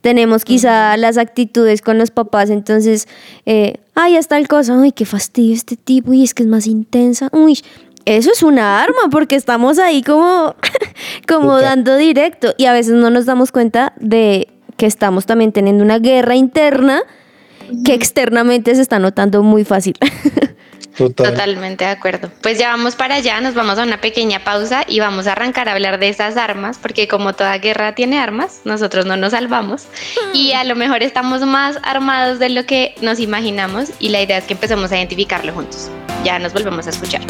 Tenemos 0.03 0.43
quizá 0.43 0.97
las 0.97 1.17
actitudes 1.17 1.81
con 1.81 1.97
los 1.97 2.11
papás, 2.11 2.49
entonces, 2.49 3.07
eh, 3.45 3.75
ay, 3.95 4.17
hasta 4.17 4.37
el 4.37 4.49
cosa, 4.49 4.77
uy, 4.77 4.91
qué 4.91 5.05
fastidio 5.05 5.55
este 5.55 5.77
tipo, 5.77 6.11
y 6.11 6.23
es 6.23 6.33
que 6.33 6.43
es 6.43 6.49
más 6.49 6.67
intensa, 6.67 7.29
uy, 7.31 7.59
eso 8.03 8.29
es 8.29 8.43
una 8.43 8.83
arma 8.83 9.09
porque 9.09 9.37
estamos 9.37 9.79
ahí 9.79 10.03
como, 10.03 10.55
como 11.27 11.57
dando 11.61 11.95
directo 11.95 12.53
y 12.57 12.65
a 12.65 12.73
veces 12.73 12.95
no 12.95 13.11
nos 13.11 13.25
damos 13.25 13.53
cuenta 13.53 13.93
de 13.97 14.49
que 14.75 14.87
estamos 14.87 15.25
también 15.25 15.53
teniendo 15.53 15.85
una 15.85 15.99
guerra 15.99 16.35
interna 16.35 17.03
que 17.85 17.93
externamente 17.93 18.75
se 18.75 18.81
está 18.81 18.99
notando 18.99 19.41
muy 19.41 19.63
fácil. 19.63 19.95
Totalmente 20.97 21.85
de 21.85 21.91
acuerdo. 21.91 22.29
Pues 22.41 22.59
ya 22.59 22.69
vamos 22.69 22.95
para 22.95 23.15
allá, 23.15 23.41
nos 23.41 23.53
vamos 23.53 23.79
a 23.79 23.83
una 23.83 23.99
pequeña 23.99 24.43
pausa 24.43 24.83
y 24.87 24.99
vamos 24.99 25.27
a 25.27 25.31
arrancar 25.31 25.69
a 25.69 25.73
hablar 25.73 25.99
de 25.99 26.09
esas 26.09 26.37
armas, 26.37 26.77
porque 26.77 27.07
como 27.07 27.33
toda 27.33 27.57
guerra 27.57 27.95
tiene 27.95 28.19
armas, 28.19 28.61
nosotros 28.63 29.05
no 29.05 29.17
nos 29.17 29.31
salvamos 29.31 29.87
y 30.33 30.51
a 30.53 30.63
lo 30.63 30.75
mejor 30.75 31.03
estamos 31.03 31.41
más 31.41 31.77
armados 31.83 32.39
de 32.39 32.49
lo 32.49 32.65
que 32.65 32.95
nos 33.01 33.19
imaginamos 33.19 33.89
y 33.99 34.09
la 34.09 34.21
idea 34.21 34.37
es 34.37 34.45
que 34.45 34.53
empecemos 34.53 34.91
a 34.91 34.97
identificarlo 34.97 35.53
juntos. 35.53 35.89
Ya 36.23 36.39
nos 36.39 36.53
volvemos 36.53 36.87
a 36.87 36.91
escuchar. 36.91 37.21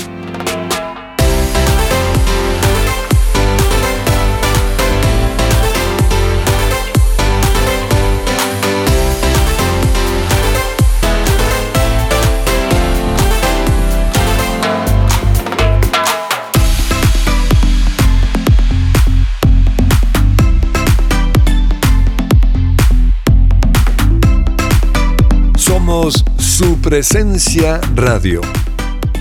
Su 26.12 26.82
presencia 26.82 27.80
radio. 27.96 28.42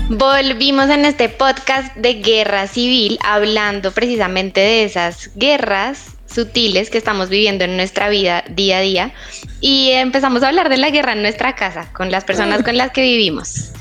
Volvimos 0.09 0.89
en 0.89 1.05
este 1.05 1.29
podcast 1.29 1.95
de 1.95 2.15
guerra 2.15 2.67
civil 2.67 3.17
hablando 3.23 3.93
precisamente 3.93 4.59
de 4.59 4.83
esas 4.83 5.31
guerras 5.35 6.17
sutiles 6.29 6.89
que 6.89 6.97
estamos 6.97 7.29
viviendo 7.29 7.63
en 7.63 7.77
nuestra 7.77 8.09
vida 8.09 8.43
día 8.49 8.79
a 8.79 8.81
día 8.81 9.13
y 9.61 9.91
empezamos 9.91 10.43
a 10.43 10.49
hablar 10.49 10.67
de 10.67 10.75
la 10.75 10.89
guerra 10.89 11.13
en 11.13 11.21
nuestra 11.21 11.55
casa 11.55 11.87
con 11.93 12.11
las 12.11 12.25
personas 12.25 12.63
con 12.63 12.75
las 12.75 12.91
que 12.91 13.01
vivimos. 13.01 13.71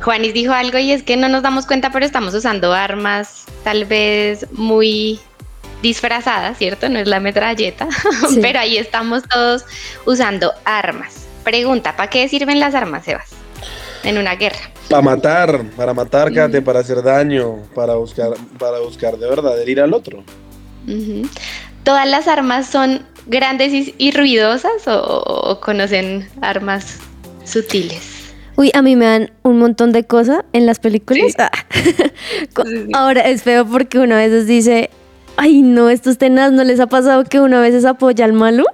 Juanis 0.00 0.32
dijo 0.32 0.54
algo 0.54 0.78
y 0.78 0.92
es 0.92 1.02
que 1.02 1.18
no 1.18 1.28
nos 1.28 1.42
damos 1.42 1.66
cuenta 1.66 1.90
pero 1.92 2.06
estamos 2.06 2.32
usando 2.32 2.72
armas 2.72 3.44
tal 3.64 3.84
vez 3.84 4.46
muy 4.52 5.20
disfrazadas, 5.82 6.56
¿cierto? 6.56 6.88
No 6.88 7.00
es 7.00 7.06
la 7.06 7.20
metralleta, 7.20 7.86
pero 8.40 8.60
ahí 8.60 8.78
estamos 8.78 9.24
todos 9.24 9.66
usando 10.06 10.54
armas. 10.64 11.23
Pregunta, 11.44 11.94
¿para 11.94 12.08
qué 12.08 12.28
sirven 12.28 12.58
las 12.58 12.74
armas, 12.74 13.04
Sebas? 13.04 13.30
En 14.02 14.18
una 14.18 14.34
guerra. 14.34 14.58
Para 14.88 15.02
matar, 15.02 15.64
para 15.76 15.94
matar, 15.94 16.30
mm. 16.30 16.64
para 16.64 16.80
hacer 16.80 17.02
daño, 17.02 17.58
para 17.74 17.94
buscar, 17.94 18.30
para 18.58 18.80
buscar 18.80 19.16
de 19.16 19.28
verdad 19.28 19.60
herir 19.60 19.80
al 19.80 19.92
otro. 19.94 20.24
¿Todas 21.84 22.08
las 22.08 22.28
armas 22.28 22.66
son 22.66 23.06
grandes 23.26 23.92
y, 23.96 24.10
ruidosas 24.12 24.86
o, 24.86 25.60
conocen 25.62 26.28
armas 26.40 26.98
sutiles? 27.44 28.32
Uy, 28.56 28.70
a 28.72 28.82
mí 28.82 28.96
me 28.96 29.04
dan 29.04 29.32
un 29.42 29.58
montón 29.58 29.92
de 29.92 30.04
cosas 30.04 30.44
en 30.52 30.66
las 30.66 30.78
películas. 30.78 31.32
Ah. 31.38 31.50
Ahora 32.94 33.22
es 33.22 33.42
feo 33.42 33.66
porque 33.66 33.98
uno 33.98 34.14
a 34.14 34.18
veces 34.18 34.46
dice, 34.46 34.90
ay 35.36 35.62
no, 35.62 35.90
estos 35.90 36.18
tenaz 36.18 36.52
no 36.52 36.64
les 36.64 36.80
ha 36.80 36.86
pasado 36.86 37.24
que 37.24 37.40
uno 37.40 37.58
a 37.58 37.60
veces 37.60 37.84
apoya 37.84 38.24
al 38.24 38.32
malo. 38.32 38.64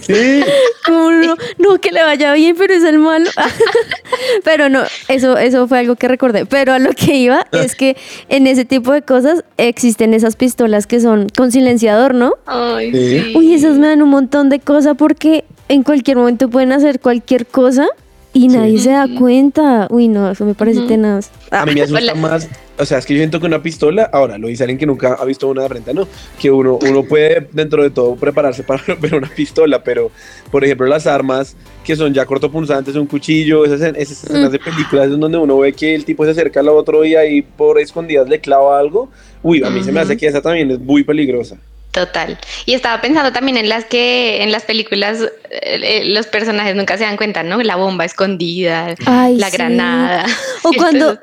Sí. 0.00 0.42
no, 0.88 1.36
no, 1.58 1.80
que 1.80 1.90
le 1.92 2.02
vaya 2.02 2.32
bien, 2.32 2.56
pero 2.56 2.74
es 2.74 2.84
el 2.84 2.98
malo. 2.98 3.30
pero 4.44 4.68
no, 4.68 4.82
eso, 5.08 5.36
eso 5.36 5.68
fue 5.68 5.80
algo 5.80 5.96
que 5.96 6.08
recordé. 6.08 6.46
Pero 6.46 6.72
a 6.72 6.78
lo 6.78 6.92
que 6.92 7.16
iba 7.16 7.46
es 7.52 7.74
que 7.74 7.96
en 8.28 8.46
ese 8.46 8.64
tipo 8.64 8.92
de 8.92 9.02
cosas 9.02 9.44
existen 9.56 10.14
esas 10.14 10.36
pistolas 10.36 10.86
que 10.86 11.00
son 11.00 11.28
con 11.36 11.52
silenciador, 11.52 12.14
¿no? 12.14 12.34
Ay, 12.46 12.92
sí. 12.92 13.32
Uy, 13.36 13.54
esas 13.54 13.76
me 13.78 13.88
dan 13.88 14.02
un 14.02 14.10
montón 14.10 14.48
de 14.48 14.60
cosas 14.60 14.96
porque 14.96 15.44
en 15.68 15.82
cualquier 15.82 16.16
momento 16.16 16.48
pueden 16.48 16.72
hacer 16.72 17.00
cualquier 17.00 17.46
cosa 17.46 17.86
y 18.32 18.48
nadie 18.48 18.78
se 18.78 18.90
da 18.90 19.06
cuenta. 19.18 19.86
Uy, 19.90 20.08
no, 20.08 20.30
eso 20.30 20.44
me 20.44 20.54
parece 20.54 20.82
tenaz. 20.82 21.30
A 21.50 21.66
mí 21.66 21.74
me 21.74 21.82
asusta 21.82 22.14
más 22.14 22.48
o 22.78 22.84
sea, 22.84 22.98
es 22.98 23.06
que 23.06 23.14
yo 23.14 23.18
siento 23.18 23.40
que 23.40 23.46
una 23.46 23.62
pistola, 23.62 24.04
ahora 24.12 24.38
lo 24.38 24.48
dice 24.48 24.62
alguien 24.62 24.78
que 24.78 24.86
nunca 24.86 25.14
ha 25.14 25.24
visto 25.24 25.48
una 25.48 25.62
de 25.62 25.68
frente, 25.68 25.94
no, 25.94 26.06
que 26.40 26.50
uno, 26.50 26.78
uno 26.80 27.02
puede 27.02 27.48
dentro 27.52 27.82
de 27.82 27.90
todo 27.90 28.16
prepararse 28.16 28.62
para 28.62 28.82
ver 29.00 29.14
una 29.14 29.28
pistola, 29.28 29.82
pero 29.82 30.10
por 30.50 30.64
ejemplo 30.64 30.86
las 30.86 31.06
armas 31.06 31.56
que 31.84 31.96
son 31.96 32.14
ya 32.14 32.24
cortopunzantes, 32.26 32.94
un 32.94 33.06
cuchillo, 33.06 33.64
esas, 33.64 33.80
esas 33.96 34.24
escenas 34.24 34.52
de 34.52 34.58
películas 34.58 35.10
donde 35.10 35.38
uno 35.38 35.58
ve 35.58 35.72
que 35.72 35.94
el 35.94 36.04
tipo 36.04 36.24
se 36.24 36.30
acerca 36.30 36.60
al 36.60 36.68
otro 36.68 37.04
y 37.04 37.14
ahí 37.14 37.42
por 37.42 37.78
escondidas 37.80 38.28
le 38.28 38.40
clava 38.40 38.78
algo, 38.78 39.10
uy, 39.42 39.62
a 39.64 39.70
mí 39.70 39.82
se 39.82 39.92
me 39.92 40.00
hace 40.00 40.16
que 40.16 40.26
esa 40.26 40.40
también 40.40 40.70
es 40.70 40.78
muy 40.78 41.02
peligrosa. 41.02 41.58
Total. 41.98 42.38
Y 42.64 42.74
estaba 42.74 43.00
pensando 43.00 43.32
también 43.32 43.56
en 43.56 43.68
las 43.68 43.84
que 43.84 44.44
en 44.44 44.52
las 44.52 44.62
películas 44.62 45.20
eh, 45.50 45.80
eh, 45.82 46.04
los 46.04 46.28
personajes 46.28 46.76
nunca 46.76 46.96
se 46.96 47.02
dan 47.02 47.16
cuenta, 47.16 47.42
¿no? 47.42 47.60
La 47.60 47.74
bomba 47.74 48.04
escondida, 48.04 48.94
la 49.04 49.50
granada. 49.50 50.24
O 50.62 50.72
cuando, 50.76 51.18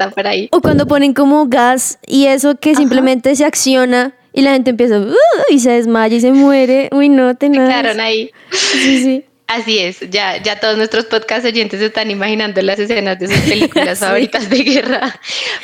o 0.51 0.61
cuando 0.61 0.85
ponen 0.85 1.13
como 1.13 1.47
gas 1.47 1.97
y 2.05 2.25
eso 2.25 2.55
que 2.59 2.75
simplemente 2.75 3.37
se 3.37 3.45
acciona 3.45 4.15
y 4.33 4.41
la 4.41 4.51
gente 4.51 4.71
empieza 4.71 4.99
uh", 4.99 5.15
y 5.49 5.59
se 5.59 5.71
desmaya 5.71 6.17
y 6.17 6.19
se 6.19 6.33
muere. 6.33 6.89
Uy, 6.91 7.07
no, 7.07 7.35
te 7.35 7.49
quedaron 7.49 8.01
ahí. 8.01 8.31
Sí, 8.51 9.01
sí. 9.01 9.25
Así 9.47 9.77
es, 9.77 9.99
ya, 10.09 10.41
ya 10.41 10.59
todos 10.59 10.75
nuestros 10.75 11.05
podcast 11.05 11.45
oyentes 11.45 11.79
están 11.79 12.09
imaginando 12.09 12.63
las 12.63 12.79
escenas 12.79 13.19
de 13.19 13.27
sus 13.27 13.39
películas 13.49 13.99
favoritas 13.99 14.49
de 14.49 14.63
guerra. 14.63 15.19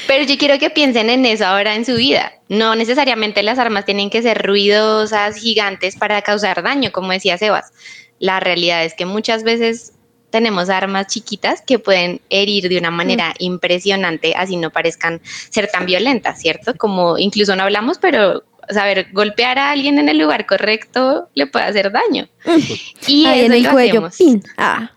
Pero 0.08 0.24
yo 0.24 0.38
quiero 0.38 0.60
que 0.60 0.70
piensen 0.70 1.10
en 1.10 1.26
eso 1.26 1.46
ahora 1.48 1.74
en 1.74 1.84
su 1.84 1.96
vida. 1.96 2.32
No 2.48 2.76
necesariamente 2.76 3.42
las 3.42 3.58
armas 3.58 3.86
tienen 3.86 4.12
que 4.12 4.22
ser 4.22 4.46
ruidosas, 4.46 5.36
gigantes 5.36 5.96
para 5.96 6.22
causar 6.22 6.62
daño, 6.62 6.92
como 6.92 7.12
decía 7.12 7.40
Sebas. 7.40 7.72
La 8.20 8.40
realidad 8.40 8.86
es 8.86 8.94
que 8.94 9.06
muchas 9.06 9.42
veces 9.44 9.94
tenemos 10.30 10.70
armas 10.70 11.08
chiquitas 11.08 11.62
que 11.62 11.80
pueden 11.80 12.22
herir 12.30 12.70
de 12.70 12.78
una 12.78 12.92
manera 12.92 13.34
impresionante, 13.40 14.34
así 14.36 14.58
no 14.58 14.72
parezcan 14.72 15.22
ser 15.50 15.70
tan 15.72 15.86
violentas, 15.86 16.40
¿cierto? 16.40 16.76
Como 16.78 17.18
incluso 17.18 17.56
no 17.56 17.64
hablamos, 17.64 17.98
pero 18.00 18.44
saber 18.70 19.08
golpear 19.12 19.58
a 19.60 19.72
alguien 19.72 19.98
en 20.00 20.10
el 20.10 20.18
lugar 20.18 20.46
correcto 20.46 21.30
le 21.34 21.48
puede 21.48 21.66
hacer 21.66 21.92
daño. 21.92 22.28
Y 23.08 23.26
en 23.28 23.54
el 23.54 23.68
cuello. 23.68 24.10
Ah, 24.58 24.92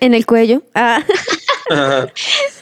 En 0.00 0.14
el 0.14 0.26
cuello. 0.26 0.62
Ah. 0.74 1.02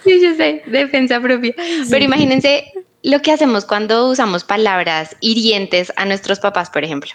sí, 0.04 0.20
yo 0.22 0.34
sé, 0.36 0.62
defensa 0.66 1.20
propia. 1.20 1.54
Pero 1.90 2.04
imagínense 2.04 2.64
lo 3.02 3.20
que 3.20 3.32
hacemos 3.32 3.64
cuando 3.64 4.08
usamos 4.08 4.44
palabras 4.44 5.16
hirientes 5.20 5.92
a 5.96 6.04
nuestros 6.04 6.38
papás, 6.40 6.70
por 6.70 6.84
ejemplo. 6.84 7.10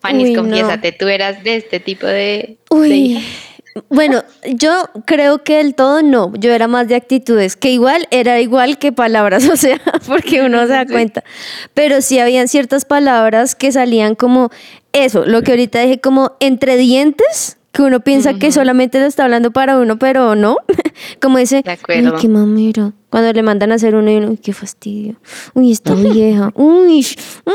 Juanis, 0.00 0.36
confiésate, 0.36 0.92
tú 0.92 1.08
eras 1.08 1.42
de 1.42 1.56
este 1.56 1.80
tipo 1.80 2.06
de, 2.06 2.58
Uy. 2.70 3.24
Bueno, 3.88 4.22
yo 4.44 4.88
creo 5.04 5.42
que 5.42 5.58
del 5.58 5.74
todo 5.74 6.02
no, 6.02 6.32
yo 6.34 6.52
era 6.52 6.66
más 6.68 6.88
de 6.88 6.94
actitudes, 6.94 7.56
que 7.56 7.70
igual 7.70 8.06
era 8.10 8.40
igual 8.40 8.78
que 8.78 8.92
palabras, 8.92 9.48
o 9.52 9.56
sea, 9.56 9.80
porque 10.06 10.42
uno 10.42 10.62
se 10.62 10.72
da 10.72 10.86
cuenta, 10.86 11.24
pero 11.74 12.00
sí 12.00 12.18
habían 12.18 12.48
ciertas 12.48 12.84
palabras 12.84 13.54
que 13.54 13.72
salían 13.72 14.14
como 14.14 14.50
eso, 14.92 15.26
lo 15.26 15.42
que 15.42 15.52
ahorita 15.52 15.80
dije 15.80 16.00
como 16.00 16.32
entre 16.40 16.76
dientes, 16.76 17.55
que 17.76 17.82
uno 17.82 18.00
piensa 18.00 18.34
que 18.34 18.50
solamente 18.52 18.98
lo 18.98 19.04
está 19.04 19.24
hablando 19.24 19.50
para 19.50 19.76
uno, 19.76 19.98
pero 19.98 20.34
no. 20.34 20.56
Como 21.20 21.36
dice, 21.36 21.62
ay, 21.66 21.78
qué 22.18 22.28
mamera. 22.28 22.92
Cuando 23.10 23.32
le 23.34 23.42
mandan 23.42 23.70
a 23.70 23.74
hacer 23.74 23.94
uno 23.94 24.10
y 24.10 24.16
uno, 24.16 24.28
uy, 24.30 24.38
qué 24.38 24.54
fastidio. 24.54 25.16
Uy, 25.52 25.72
está 25.72 25.94
vieja. 25.94 26.52
Uy, 26.54 27.06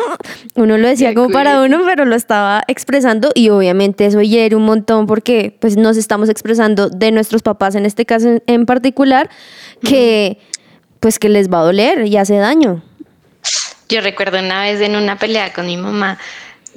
uno 0.55 0.77
lo 0.77 0.87
decía 0.87 1.15
como 1.15 1.29
para 1.29 1.63
uno, 1.63 1.81
pero 1.85 2.05
lo 2.05 2.15
estaba 2.15 2.61
expresando 2.67 3.31
y 3.33 3.49
obviamente 3.49 4.05
eso 4.05 4.21
hiere 4.21 4.55
un 4.55 4.63
montón 4.63 5.07
porque 5.07 5.57
pues 5.59 5.75
nos 5.75 5.97
estamos 5.97 6.29
expresando 6.29 6.89
de 6.89 7.11
nuestros 7.11 7.41
papás 7.41 7.73
en 7.73 7.87
este 7.87 8.05
caso 8.05 8.41
en, 8.45 8.65
particular 8.67 9.27
que 9.81 10.37
pues 10.99 11.17
que 11.17 11.29
les 11.29 11.49
va 11.49 11.61
a 11.61 11.63
doler 11.63 12.05
y 12.05 12.17
hace 12.17 12.35
daño. 12.35 12.83
Yo 13.89 14.01
recuerdo 14.01 14.39
una 14.39 14.61
vez 14.61 14.81
en 14.81 14.95
una 14.95 15.17
pelea 15.17 15.51
con 15.51 15.65
mi 15.65 15.77
mamá, 15.77 16.19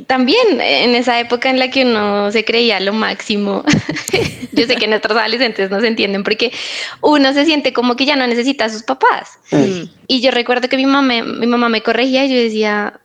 también 0.06 0.60
en 0.60 0.94
esa 0.94 1.20
época 1.20 1.50
en 1.50 1.58
la 1.58 1.70
que 1.70 1.84
uno 1.84 2.30
se 2.32 2.44
creía 2.44 2.80
lo 2.80 2.92
máximo, 2.92 3.64
yo 4.52 4.66
sé 4.66 4.76
que 4.76 4.86
nuestros 4.86 5.16
adolescentes 5.16 5.70
no 5.70 5.80
se 5.80 5.88
entienden 5.88 6.24
porque 6.24 6.52
uno 7.00 7.32
se 7.32 7.44
siente 7.44 7.72
como 7.72 7.96
que 7.96 8.04
ya 8.04 8.16
no 8.16 8.26
necesita 8.26 8.66
a 8.66 8.70
sus 8.70 8.82
papás. 8.82 9.38
Mm. 9.50 9.84
Y 10.08 10.20
yo 10.20 10.30
recuerdo 10.30 10.68
que 10.68 10.76
mi 10.76 10.86
mamá, 10.86 11.22
mi 11.22 11.46
mamá 11.46 11.68
me 11.68 11.82
corregía 11.82 12.24
y 12.24 12.30
yo 12.30 12.36
decía, 12.36 13.00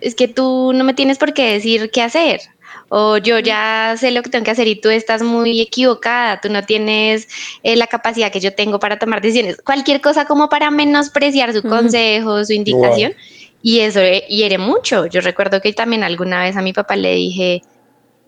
es 0.00 0.14
que 0.14 0.28
tú 0.28 0.72
no 0.74 0.84
me 0.84 0.94
tienes 0.94 1.18
por 1.18 1.34
qué 1.34 1.52
decir 1.52 1.90
qué 1.90 2.02
hacer. 2.02 2.40
O 2.88 3.18
yo 3.18 3.38
ya 3.38 3.94
sé 3.98 4.10
lo 4.10 4.22
que 4.22 4.30
tengo 4.30 4.44
que 4.44 4.50
hacer 4.50 4.66
y 4.66 4.80
tú 4.80 4.88
estás 4.90 5.22
muy 5.22 5.60
equivocada, 5.60 6.40
tú 6.40 6.48
no 6.48 6.64
tienes 6.64 7.28
eh, 7.62 7.76
la 7.76 7.86
capacidad 7.86 8.32
que 8.32 8.40
yo 8.40 8.52
tengo 8.54 8.80
para 8.80 8.98
tomar 8.98 9.20
decisiones. 9.20 9.58
Cualquier 9.64 10.00
cosa 10.00 10.24
como 10.24 10.48
para 10.48 10.72
menospreciar 10.72 11.52
su 11.52 11.62
consejo, 11.62 12.44
su 12.44 12.52
indicación. 12.52 13.14
Y 13.62 13.80
eso 13.80 14.00
hiere 14.28 14.58
mucho. 14.58 15.06
Yo 15.06 15.20
recuerdo 15.20 15.60
que 15.60 15.72
también 15.72 16.02
alguna 16.02 16.42
vez 16.42 16.56
a 16.56 16.62
mi 16.62 16.72
papá 16.72 16.96
le 16.96 17.14
dije, 17.14 17.62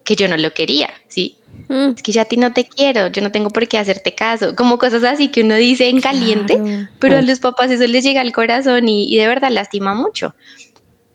que 0.05 0.17
yo 0.17 0.29
no 0.29 0.37
lo 0.37 0.53
quería, 0.53 0.91
¿sí? 1.09 1.39
Mm, 1.69 1.93
Es 1.97 2.03
que 2.03 2.13
yo 2.13 2.21
a 2.23 2.25
ti 2.25 2.37
no 2.37 2.53
te 2.53 2.65
quiero, 2.67 3.09
yo 3.09 3.23
no 3.23 3.31
tengo 3.31 3.51
por 3.51 3.69
qué 3.69 3.79
hacerte 3.79 4.15
caso, 4.15 4.55
como 4.57 4.79
cosas 4.79 5.05
así 5.05 5.29
que 5.29 5.43
uno 5.43 5.55
dice 5.55 5.89
en 5.89 6.01
caliente, 6.01 6.55
Claro. 6.55 6.89
pero 6.99 7.19
a 7.19 7.23
los 7.23 7.39
papás 7.41 7.71
eso 7.71 7.87
les 7.87 8.03
llega 8.05 8.21
al 8.21 8.33
corazón 8.33 8.89
y, 8.89 9.05
y 9.15 9.17
de 9.19 9.27
verdad 9.29 9.51
lastima 9.51 9.95
mucho. 9.95 10.35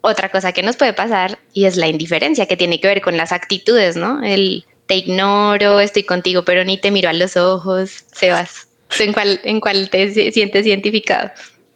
Otra 0.02 0.30
cosa 0.30 0.52
que 0.54 0.64
nos 0.64 0.78
puede 0.78 0.94
pasar 0.94 1.38
y 1.54 1.66
es 1.66 1.76
la 1.76 1.88
indiferencia, 1.88 2.46
que 2.46 2.56
tiene 2.56 2.80
que 2.80 2.88
ver 2.88 3.02
con 3.02 3.18
las 3.18 3.32
actitudes, 3.32 3.98
¿no? 3.98 4.24
El 4.24 4.64
te 4.86 4.96
ignoro, 4.96 5.80
estoy 5.82 6.04
contigo, 6.04 6.46
pero 6.46 6.64
ni 6.64 6.78
te 6.80 6.92
miro 6.92 7.10
a 7.10 7.14
los 7.14 7.36
ojos, 7.36 8.06
Sebas. 8.14 8.70
¿Tú 8.96 9.04
¿En 9.04 9.12
cuál, 9.12 9.42
en 9.44 9.60
cuál 9.60 9.90
te 9.90 10.14
si- 10.14 10.32
sientes 10.32 10.66
identificado? 10.66 11.30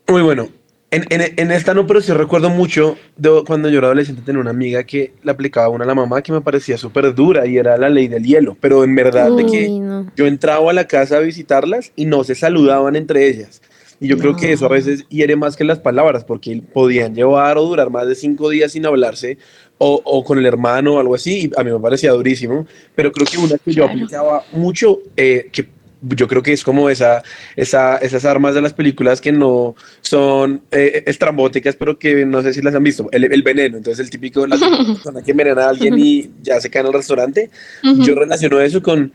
Muy 0.07 0.21
bueno. 0.21 0.48
En, 0.91 1.05
en- 1.10 1.33
en 1.38 1.51
esta 1.51 1.74
no, 1.74 1.88
pero 1.88 2.01
sí 2.01 2.12
recuerdo 2.12 2.50
mucho 2.50 2.98
de 3.15 3.43
cuando 3.48 3.69
yo 3.69 3.77
era 3.77 3.88
adolescente 3.88 4.21
tenía 4.25 4.41
una 4.41 4.50
amiga 4.50 4.83
que 4.83 5.13
le 5.24 5.31
aplicaba 5.31 5.69
una 5.69 5.86
a 5.86 5.88
la 5.88 5.95
mamá 5.95 6.21
que 6.21 6.33
me 6.33 6.41
parecía 6.41 6.77
súper 6.77 7.15
dura 7.15 7.45
y 7.48 7.57
era 7.57 7.77
la 7.77 7.89
ley 7.89 8.10
del 8.10 8.24
hielo, 8.25 8.57
pero 8.60 8.83
en 8.83 8.93
verdad 8.93 9.31
de 9.31 9.45
que 9.45 9.69
no. 9.69 10.12
yo 10.17 10.27
entraba 10.27 10.69
a 10.69 10.74
la 10.74 10.88
casa 10.88 11.15
a 11.17 11.19
visitarlas 11.21 11.93
y 11.95 12.05
no 12.05 12.24
se 12.25 12.36
saludaban 12.36 12.95
entre 12.98 13.27
ellas. 13.29 13.62
Y 14.01 14.07
yo 14.07 14.17
creo 14.17 14.36
que 14.36 14.51
eso 14.51 14.65
a 14.65 14.69
veces 14.69 15.05
hiere 15.10 15.36
más 15.36 15.55
que 15.55 15.63
las 15.63 15.77
palabras, 15.79 16.24
porque 16.25 16.62
podían 16.74 17.13
llevar 17.15 17.57
o 17.60 17.63
durar 17.63 17.89
más 17.91 18.07
de 18.07 18.15
cinco 18.15 18.50
días 18.50 18.71
sin 18.71 18.86
hablarse, 18.86 19.38
o, 19.77 20.01
o 20.03 20.24
con 20.24 20.39
el 20.39 20.45
hermano 20.48 20.95
o 20.95 21.00
algo 21.00 21.13
así, 21.15 21.45
y 21.45 21.51
a 21.60 21.63
mí 21.63 21.71
me 21.71 21.79
parecía 21.79 22.12
durísimo, 22.12 22.65
pero 22.95 23.12
creo 23.12 23.27
que 23.27 23.38
una 23.38 23.57
que 23.60 23.71
yo 23.71 23.86
aplicaba 23.86 24.43
mucho, 24.53 25.00
eh, 25.15 25.50
que 25.51 25.67
yo 26.01 26.27
creo 26.27 26.41
que 26.41 26.53
es 26.53 26.63
como 26.63 26.89
esa, 26.89 27.24
esa, 27.55 27.98
esas 27.98 28.25
armas 28.25 28.55
de 28.55 28.62
las 28.62 28.74
películas 28.74 29.22
que 29.22 29.31
no 29.31 29.75
son 30.01 30.63
eh, 30.72 31.03
estrambóticas, 31.05 31.75
pero 31.75 31.98
que 31.98 32.25
no 32.25 32.41
sé 32.41 32.53
si 32.53 32.62
las 32.62 32.75
han 32.75 32.84
visto, 32.84 33.08
el, 33.12 33.25
el 33.25 33.43
veneno, 33.43 33.77
entonces 33.77 34.03
el 34.03 34.10
típico, 34.10 34.48
la 34.48 34.58
persona 34.88 35.22
que 35.22 35.31
envenena 35.31 35.65
a 35.65 35.70
alguien 35.70 35.98
y 35.98 36.31
ya 36.41 36.60
se 36.60 36.70
cae 36.70 36.81
en 36.81 36.88
el 36.88 36.93
restaurante, 36.93 37.50
yo 37.84 38.15
relaciono 38.15 38.60
eso 38.60 38.81
con 38.81 39.13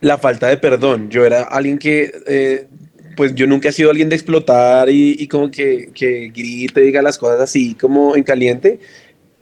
la 0.00 0.18
falta 0.18 0.48
de 0.48 0.56
perdón. 0.56 1.10
Yo 1.10 1.24
era 1.24 1.42
alguien 1.42 1.78
que, 1.78 2.12
eh, 2.26 2.66
pues 3.16 3.34
yo 3.34 3.46
nunca 3.46 3.70
he 3.70 3.72
sido 3.72 3.90
alguien 3.90 4.08
de 4.08 4.16
explotar 4.16 4.90
y, 4.90 5.16
y 5.18 5.26
como 5.26 5.50
que, 5.50 5.90
que 5.94 6.30
grite, 6.34 6.80
diga 6.82 7.02
las 7.02 7.18
cosas 7.18 7.40
así 7.40 7.74
como 7.74 8.16
en 8.16 8.22
caliente. 8.22 8.78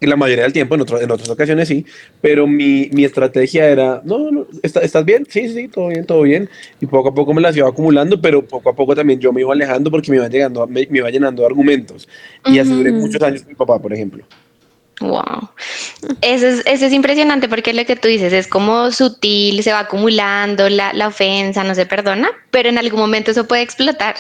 Y 0.05 0.07
la 0.07 0.17
mayoría 0.17 0.45
del 0.45 0.53
tiempo, 0.53 0.75
en, 0.75 0.83
otro- 0.83 1.01
en 1.01 1.11
otras 1.11 1.31
ocasiones 1.31 1.67
sí, 1.67 1.87
pero 2.21 2.47
mi, 2.47 2.91
mi 2.93 3.05
estrategia 3.05 3.67
era, 3.69 4.03
no, 4.05 4.31
no, 4.31 4.47
¿está- 4.63 4.81
¿estás 4.81 5.03
bien? 5.05 5.27
Sí, 5.29 5.49
sí, 5.49 5.67
todo 5.69 5.89
bien, 5.89 6.05
todo 6.05 6.23
bien. 6.23 6.49
Y 6.81 6.87
poco 6.87 7.09
a 7.09 7.15
poco 7.15 7.33
me 7.33 7.41
las 7.41 7.57
iba 7.57 7.67
acumulando, 7.69 8.21
pero 8.21 8.45
poco 8.45 8.69
a 8.69 8.75
poco 8.77 8.95
también 8.95 9.19
yo 9.19 9.33
me 9.33 9.41
iba 9.41 9.53
alejando 9.55 9.91
porque 9.91 10.11
me 10.11 10.19
iba, 10.19 10.29
llegando, 10.29 10.67
me, 10.67 10.87
me 10.91 10.99
iba 10.99 11.11
llenando 11.11 11.41
de 11.43 11.47
argumentos. 11.47 12.07
Y 12.45 12.59
así 12.59 12.71
duré 12.71 12.93
muchos 12.93 13.23
años 13.23 13.41
con 13.43 13.49
mi 13.49 13.55
papá, 13.57 13.79
por 13.81 13.93
ejemplo. 13.95 14.25
Wow. 15.01 15.49
Eso 16.21 16.47
es, 16.47 16.63
eso 16.67 16.87
es 16.87 16.93
impresionante 16.93 17.49
porque 17.49 17.73
lo 17.73 17.85
que 17.85 17.97
tú 17.97 18.07
dices 18.07 18.33
es 18.33 18.47
como 18.47 18.93
sutil, 18.93 19.63
se 19.63 19.73
va 19.73 19.81
acumulando 19.81 20.69
la, 20.69 20.93
la 20.93 21.09
ofensa, 21.09 21.65
no 21.65 21.75
se 21.75 21.85
perdona, 21.85 22.29
pero 22.51 22.69
en 22.69 22.79
algún 22.79 23.01
momento 23.01 23.33
eso 23.33 23.49
puede 23.49 23.63
explotar 23.63 24.15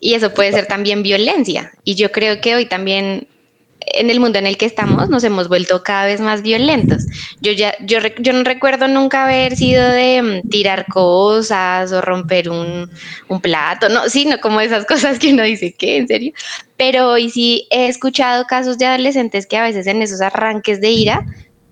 y 0.00 0.14
eso 0.14 0.34
puede 0.34 0.50
ser 0.52 0.66
también 0.66 1.02
violencia. 1.02 1.70
Y 1.84 1.94
yo 1.94 2.10
creo 2.10 2.40
que 2.40 2.54
hoy 2.56 2.66
también 2.66 3.28
en 3.80 4.10
el 4.10 4.20
mundo 4.20 4.38
en 4.38 4.46
el 4.46 4.56
que 4.56 4.66
estamos 4.66 5.08
nos 5.08 5.24
hemos 5.24 5.48
vuelto 5.48 5.82
cada 5.82 6.06
vez 6.06 6.20
más 6.20 6.42
violentos. 6.42 7.04
Yo 7.40 7.52
ya, 7.52 7.74
yo, 7.80 7.98
yo 8.18 8.32
no 8.32 8.44
recuerdo 8.44 8.88
nunca 8.88 9.24
haber 9.24 9.56
sido 9.56 9.86
de 9.88 10.22
mm, 10.22 10.48
tirar 10.48 10.86
cosas 10.86 11.92
o 11.92 12.00
romper 12.00 12.50
un, 12.50 12.90
un 13.28 13.40
plato, 13.40 13.88
no, 13.88 14.08
sino 14.08 14.38
como 14.40 14.60
esas 14.60 14.84
cosas 14.86 15.18
que 15.18 15.32
uno 15.32 15.42
dice, 15.42 15.74
¿qué? 15.76 15.96
¿En 15.96 16.08
serio? 16.08 16.32
Pero 16.76 17.10
hoy 17.10 17.30
sí 17.30 17.66
he 17.70 17.88
escuchado 17.88 18.44
casos 18.46 18.78
de 18.78 18.86
adolescentes 18.86 19.46
que 19.46 19.56
a 19.56 19.62
veces 19.62 19.86
en 19.86 20.02
esos 20.02 20.20
arranques 20.20 20.80
de 20.80 20.90
ira 20.90 21.26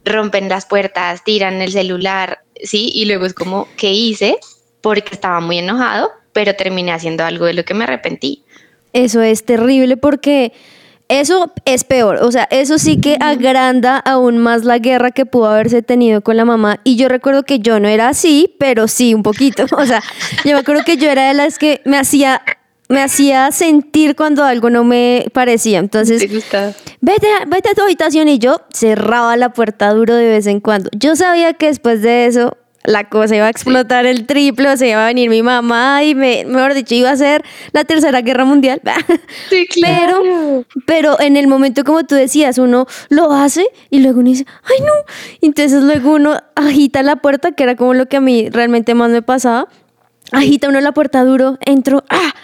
rompen 0.04 0.48
las 0.48 0.66
puertas, 0.66 1.22
tiran 1.24 1.60
el 1.62 1.72
celular, 1.72 2.40
¿sí? 2.62 2.90
Y 2.94 3.04
luego 3.04 3.26
es 3.26 3.34
como, 3.34 3.68
¿qué 3.76 3.92
hice? 3.92 4.36
Porque 4.80 5.14
estaba 5.14 5.40
muy 5.40 5.58
enojado, 5.58 6.10
pero 6.32 6.54
terminé 6.54 6.92
haciendo 6.92 7.24
algo 7.24 7.44
de 7.46 7.54
lo 7.54 7.64
que 7.64 7.74
me 7.74 7.84
arrepentí. 7.84 8.44
Eso 8.92 9.22
es 9.22 9.44
terrible 9.44 9.96
porque 9.96 10.52
eso 11.08 11.52
es 11.64 11.84
peor. 11.84 12.16
O 12.22 12.30
sea, 12.30 12.46
eso 12.50 12.78
sí 12.78 13.00
que 13.00 13.16
agranda 13.20 13.96
aún 13.98 14.38
más 14.38 14.64
la 14.64 14.78
guerra 14.78 15.10
que 15.10 15.24
pudo 15.26 15.46
haberse 15.46 15.82
tenido 15.82 16.20
con 16.20 16.36
la 16.36 16.44
mamá. 16.44 16.80
Y 16.84 16.96
yo 16.96 17.08
recuerdo 17.08 17.42
que 17.44 17.60
yo 17.60 17.80
no 17.80 17.88
era 17.88 18.08
así, 18.08 18.54
pero 18.58 18.88
sí 18.88 19.14
un 19.14 19.22
poquito. 19.22 19.64
O 19.72 19.86
sea, 19.86 20.02
yo 20.44 20.52
me 20.52 20.58
acuerdo 20.60 20.82
que 20.84 20.96
yo 20.96 21.08
era 21.10 21.28
de 21.28 21.34
las 21.34 21.58
que 21.58 21.80
me 21.84 21.96
hacía, 21.98 22.42
me 22.88 23.00
hacía 23.02 23.50
sentir 23.52 24.16
cuando 24.16 24.44
algo 24.44 24.70
no 24.70 24.84
me 24.84 25.26
parecía. 25.32 25.78
Entonces, 25.78 26.20
vete, 27.00 27.26
a- 27.40 27.44
vete 27.46 27.70
a 27.70 27.74
tu 27.74 27.82
habitación 27.82 28.28
y 28.28 28.38
yo 28.38 28.60
cerraba 28.72 29.36
la 29.36 29.50
puerta 29.52 29.92
duro 29.94 30.14
de 30.14 30.28
vez 30.28 30.46
en 30.46 30.60
cuando. 30.60 30.90
Yo 30.96 31.16
sabía 31.16 31.54
que 31.54 31.66
después 31.66 32.02
de 32.02 32.26
eso 32.26 32.56
la 32.88 33.04
cosa 33.04 33.36
iba 33.36 33.44
a 33.44 33.50
explotar 33.50 34.06
el 34.06 34.24
triple, 34.24 34.70
o 34.70 34.76
se 34.78 34.88
iba 34.88 35.04
a 35.04 35.08
venir 35.08 35.28
mi 35.28 35.42
mamá 35.42 36.02
y 36.04 36.14
me, 36.14 36.46
mejor 36.46 36.72
dicho, 36.72 36.94
iba 36.94 37.10
a 37.10 37.16
ser 37.16 37.44
la 37.72 37.84
tercera 37.84 38.22
guerra 38.22 38.44
mundial. 38.44 38.80
Sí, 39.50 39.66
Pero, 39.82 40.64
pero 40.86 41.20
en 41.20 41.36
el 41.36 41.48
momento, 41.48 41.84
como 41.84 42.04
tú 42.04 42.14
decías, 42.14 42.56
uno 42.56 42.86
lo 43.10 43.32
hace 43.32 43.66
y 43.90 44.00
luego 44.00 44.20
uno 44.20 44.30
dice, 44.30 44.46
ay 44.64 44.84
no. 44.84 44.92
Entonces 45.42 45.82
luego 45.82 46.12
uno 46.12 46.38
agita 46.54 47.02
la 47.02 47.16
puerta, 47.16 47.52
que 47.52 47.62
era 47.62 47.76
como 47.76 47.92
lo 47.92 48.06
que 48.06 48.16
a 48.16 48.20
mí 48.20 48.48
realmente 48.48 48.94
más 48.94 49.10
me 49.10 49.20
pasaba. 49.20 49.68
Agita 50.32 50.68
uno 50.68 50.80
la 50.80 50.92
puerta 50.92 51.24
duro, 51.24 51.58
entro, 51.60 52.04
¡ah! 52.08 52.34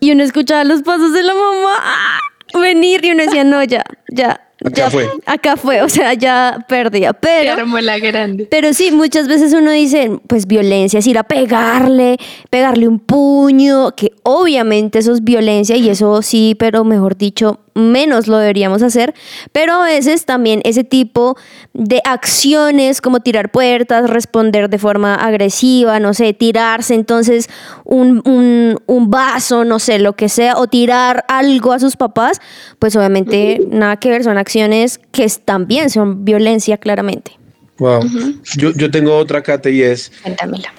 Y 0.00 0.12
uno 0.12 0.24
escuchaba 0.24 0.64
los 0.64 0.82
pasos 0.82 1.12
de 1.12 1.22
la 1.22 1.34
mamá 1.34 1.74
¡ah! 1.80 2.18
venir 2.58 3.04
y 3.04 3.10
uno 3.12 3.24
decía, 3.24 3.44
no, 3.44 3.62
ya, 3.62 3.84
ya. 4.08 4.40
Acá 4.64 4.76
ya, 4.76 4.90
fue. 4.90 5.10
Acá 5.26 5.56
fue, 5.56 5.82
o 5.82 5.88
sea, 5.88 6.14
ya 6.14 6.64
perdía. 6.68 7.12
Pero, 7.12 7.52
armó 7.52 7.80
la 7.80 7.98
grande. 7.98 8.46
pero 8.50 8.72
sí, 8.72 8.90
muchas 8.92 9.28
veces 9.28 9.52
uno 9.52 9.70
dice, 9.70 10.18
pues 10.26 10.46
violencia 10.46 10.98
es 10.98 11.06
ir 11.06 11.18
a 11.18 11.24
pegarle, 11.24 12.18
pegarle 12.50 12.88
un 12.88 12.98
puño, 12.98 13.92
que 13.96 14.12
obviamente 14.22 14.98
eso 14.98 15.12
es 15.12 15.24
violencia 15.24 15.76
y 15.76 15.88
eso 15.88 16.22
sí, 16.22 16.54
pero 16.58 16.84
mejor 16.84 17.16
dicho, 17.16 17.60
menos 17.74 18.28
lo 18.28 18.38
deberíamos 18.38 18.82
hacer. 18.82 19.14
Pero 19.52 19.74
a 19.74 19.84
veces 19.84 20.24
también 20.24 20.60
ese 20.64 20.84
tipo 20.84 21.36
de 21.72 22.00
acciones 22.04 23.00
como 23.00 23.20
tirar 23.20 23.50
puertas, 23.50 24.10
responder 24.10 24.68
de 24.68 24.78
forma 24.78 25.14
agresiva, 25.14 26.00
no 26.00 26.14
sé, 26.14 26.32
tirarse 26.32 26.94
entonces 26.94 27.48
un, 27.84 28.22
un, 28.24 28.78
un 28.86 29.10
vaso, 29.10 29.64
no 29.64 29.78
sé, 29.78 29.98
lo 29.98 30.14
que 30.14 30.28
sea, 30.28 30.56
o 30.56 30.66
tirar 30.66 31.24
algo 31.28 31.72
a 31.72 31.78
sus 31.78 31.96
papás, 31.96 32.40
pues 32.78 32.94
obviamente 32.96 33.60
nada 33.70 33.96
que 33.96 34.10
ver, 34.10 34.24
son 34.24 34.38
acciones 34.38 35.00
que 35.12 35.26
también 35.44 35.90
son 35.90 36.24
violencia 36.24 36.76
claramente. 36.78 37.38
Wow. 37.78 38.02
yo, 38.56 38.72
yo 38.72 38.90
tengo 38.90 39.16
otra, 39.16 39.42
Kate, 39.42 39.72
y 39.72 39.82
es, 39.82 40.12
Cuéntamela. 40.22 40.72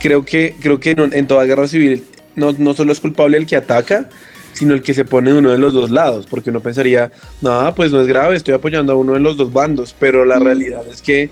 creo 0.00 0.24
que, 0.24 0.54
creo 0.60 0.80
que 0.80 0.90
en, 0.90 1.14
en 1.14 1.26
toda 1.26 1.44
guerra 1.44 1.66
civil 1.68 2.04
no, 2.34 2.52
no 2.52 2.74
solo 2.74 2.92
es 2.92 3.00
culpable 3.00 3.38
el 3.38 3.46
que 3.46 3.56
ataca, 3.56 4.08
sino 4.56 4.74
el 4.74 4.82
que 4.82 4.94
se 4.94 5.04
pone 5.04 5.32
de 5.32 5.38
uno 5.38 5.50
de 5.50 5.58
los 5.58 5.72
dos 5.74 5.90
lados, 5.90 6.26
porque 6.28 6.50
uno 6.50 6.60
pensaría, 6.60 7.12
nada, 7.42 7.74
pues 7.74 7.92
no 7.92 8.00
es 8.00 8.06
grave, 8.06 8.36
estoy 8.36 8.54
apoyando 8.54 8.92
a 8.92 8.96
uno 8.96 9.12
de 9.12 9.20
los 9.20 9.36
dos 9.36 9.52
bandos, 9.52 9.94
pero 9.98 10.24
la 10.24 10.38
realidad 10.38 10.82
es 10.90 11.02
que 11.02 11.30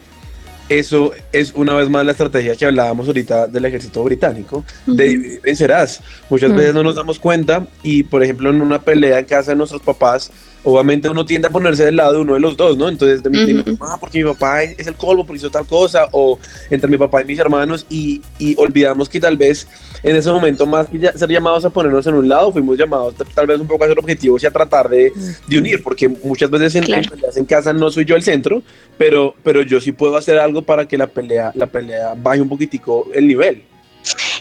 eso 0.69 1.13
es 1.33 1.53
una 1.55 1.75
vez 1.75 1.91
más 1.91 2.05
la 2.05 2.13
estrategia 2.13 2.57
que 2.57 2.65
hablábamos 2.65 3.07
ahorita 3.07 3.47
del 3.47 3.65
ejército 3.67 4.03
británico, 4.05 4.65
de 4.87 5.09
dividir 5.09 5.41
vencerás. 5.43 6.01
Muchas 6.31 6.55
veces 6.55 6.75
no 6.75 6.83
nos 6.83 6.95
damos 6.95 7.19
cuenta 7.19 7.67
y, 7.83 8.03
por 8.03 8.23
ejemplo, 8.23 8.51
en 8.51 8.63
una 8.63 8.81
pelea 8.81 9.19
en 9.19 9.25
casa 9.27 9.51
de 9.51 9.57
nuestros 9.57 9.83
papás, 9.83 10.31
obviamente 10.65 11.09
uno 11.09 11.25
tiende 11.25 11.49
a 11.49 11.51
ponerse 11.51 11.85
del 11.85 11.97
lado 11.97 12.15
de 12.15 12.19
uno 12.21 12.35
de 12.35 12.41
los 12.41 12.57
dos, 12.57 12.77
¿no? 12.77 12.89
Entonces, 12.89 13.23
de 13.23 13.31
mi, 13.31 13.45
de 13.45 13.55
mi 13.55 13.63
mamá, 13.77 13.97
porque 14.01 14.19
mi 14.25 14.31
papá 14.33 14.63
es 14.63 14.87
el 14.87 14.95
colmo, 14.95 15.25
porque 15.25 15.39
hizo 15.39 15.51
tal 15.51 15.67
cosa, 15.67 16.09
o 16.13 16.39
entre 16.71 16.89
mi 16.91 16.97
papá 16.99 17.23
y 17.23 17.25
mis 17.27 17.39
hermanos, 17.39 17.87
y, 17.89 18.21
y 18.39 18.55
olvidamos 18.59 19.09
que 19.09 19.21
tal 19.21 19.37
vez 19.37 19.67
en 20.03 20.17
ese 20.17 20.31
momento, 20.31 20.67
más 20.67 20.87
que 20.89 20.99
ya 20.99 21.13
ser 21.13 21.31
llamados 21.31 21.65
a 21.65 21.71
ponernos 21.71 22.07
en 22.07 22.15
un 22.15 22.29
lado, 22.29 22.53
fuimos 22.53 22.77
llamados 22.77 23.15
tal 23.35 23.47
vez 23.47 23.59
un 23.61 23.67
poco 23.67 23.85
a 23.85 23.89
ser 23.89 23.99
objetivos 23.99 24.43
y 24.43 24.47
a 24.47 24.51
tratar 24.51 24.89
de, 24.89 25.13
de 25.47 25.59
unir, 25.59 25.83
porque 25.83 26.09
muchas 26.09 26.51
veces 26.51 26.75
en, 26.77 26.85
Claro. 26.85 27.09
peleas 27.11 27.37
en 27.37 27.45
casa 27.45 27.73
no 27.73 27.91
soy 27.91 28.05
yo 28.05 28.15
el 28.17 28.23
centro, 28.23 28.63
pero, 28.99 29.35
pero 29.43 29.63
yo 29.63 29.81
sí 29.81 29.93
puedo 29.93 30.17
hacer 30.17 30.39
algo 30.39 30.63
para 30.63 30.87
que 30.87 30.99
la 30.99 31.07
pelea, 31.07 31.53
la 31.55 31.67
pelea 31.67 32.15
baje 32.17 32.41
un 32.41 32.49
poquitico 32.49 33.07
el 33.15 33.27
nivel. 33.29 33.63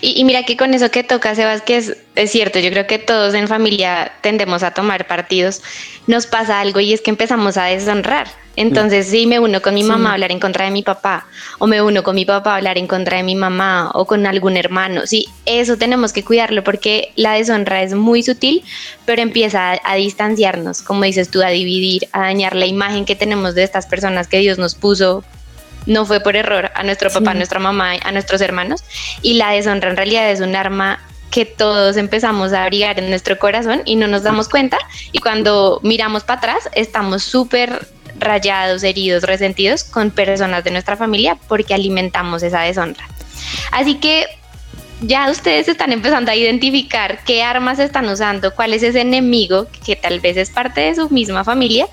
Y, 0.03 0.19
y 0.19 0.25
mira 0.25 0.43
que 0.43 0.57
con 0.57 0.73
eso 0.73 0.91
que 0.91 1.01
toca, 1.01 1.33
Sebas, 1.33 1.61
que 1.61 1.77
es, 1.77 1.95
es 2.15 2.29
cierto, 2.29 2.59
yo 2.59 2.69
creo 2.71 2.85
que 2.85 2.99
todos 2.99 3.33
en 3.35 3.47
familia 3.47 4.11
tendemos 4.19 4.61
a 4.61 4.71
tomar 4.71 5.07
partidos, 5.07 5.61
nos 6.07 6.27
pasa 6.27 6.59
algo 6.59 6.81
y 6.81 6.91
es 6.91 6.99
que 6.99 7.09
empezamos 7.09 7.55
a 7.55 7.63
deshonrar. 7.67 8.27
Entonces, 8.57 9.07
si 9.07 9.27
me 9.27 9.39
uno 9.39 9.61
con 9.61 9.73
mi 9.73 9.81
mamá 9.81 10.09
a 10.09 10.13
hablar 10.15 10.33
en 10.33 10.41
contra 10.41 10.65
de 10.65 10.71
mi 10.71 10.83
papá, 10.83 11.25
o 11.57 11.67
me 11.67 11.81
uno 11.81 12.03
con 12.03 12.15
mi 12.15 12.25
papá 12.25 12.51
a 12.51 12.55
hablar 12.57 12.77
en 12.77 12.85
contra 12.85 13.15
de 13.15 13.23
mi 13.23 13.35
mamá, 13.35 13.91
o 13.93 14.05
con 14.05 14.25
algún 14.25 14.57
hermano, 14.57 15.07
sí, 15.07 15.29
eso 15.45 15.77
tenemos 15.77 16.11
que 16.11 16.25
cuidarlo 16.25 16.65
porque 16.65 17.13
la 17.15 17.35
deshonra 17.35 17.81
es 17.81 17.93
muy 17.93 18.23
sutil, 18.23 18.61
pero 19.05 19.21
empieza 19.21 19.71
a, 19.71 19.79
a 19.85 19.95
distanciarnos, 19.95 20.81
como 20.81 21.03
dices 21.03 21.29
tú, 21.29 21.41
a 21.41 21.47
dividir, 21.47 22.09
a 22.11 22.23
dañar 22.23 22.57
la 22.57 22.65
imagen 22.65 23.05
que 23.05 23.15
tenemos 23.15 23.55
de 23.55 23.63
estas 23.63 23.85
personas 23.85 24.27
que 24.27 24.39
Dios 24.39 24.57
nos 24.57 24.75
puso 24.75 25.23
no 25.85 26.05
fue 26.05 26.19
por 26.19 26.35
error 26.35 26.71
a 26.75 26.83
nuestro 26.83 27.09
papá, 27.09 27.31
a 27.31 27.33
nuestra 27.33 27.59
mamá, 27.59 27.93
a 28.03 28.11
nuestros 28.11 28.41
hermanos. 28.41 28.83
Y 29.21 29.33
la 29.35 29.51
deshonra 29.51 29.89
en 29.89 29.97
realidad 29.97 30.29
es 30.29 30.39
un 30.39 30.55
arma 30.55 30.99
que 31.31 31.45
todos 31.45 31.97
empezamos 31.97 32.53
a 32.53 32.63
abrigar 32.63 32.99
en 32.99 33.09
nuestro 33.09 33.39
corazón 33.39 33.81
y 33.85 33.95
no 33.95 34.07
nos 34.07 34.23
damos 34.23 34.49
cuenta. 34.49 34.77
Y 35.11 35.19
cuando 35.19 35.79
miramos 35.83 36.23
para 36.23 36.37
atrás, 36.37 36.69
estamos 36.73 37.23
súper 37.23 37.87
rayados, 38.19 38.83
heridos, 38.83 39.23
resentidos 39.23 39.83
con 39.83 40.11
personas 40.11 40.63
de 40.63 40.71
nuestra 40.71 40.95
familia 40.95 41.37
porque 41.47 41.73
alimentamos 41.73 42.43
esa 42.43 42.61
deshonra. 42.61 43.07
Así 43.71 43.95
que 43.95 44.27
ya 45.01 45.29
ustedes 45.29 45.67
están 45.67 45.91
empezando 45.91 46.31
a 46.31 46.35
identificar 46.35 47.23
qué 47.25 47.43
armas 47.43 47.79
están 47.79 48.07
usando, 48.07 48.53
cuál 48.53 48.73
es 48.73 48.83
ese 48.83 49.01
enemigo 49.01 49.67
que 49.85 49.95
tal 49.95 50.19
vez 50.19 50.37
es 50.37 50.49
parte 50.49 50.81
de 50.81 50.95
su 50.95 51.09
misma 51.09 51.43
familia 51.43 51.87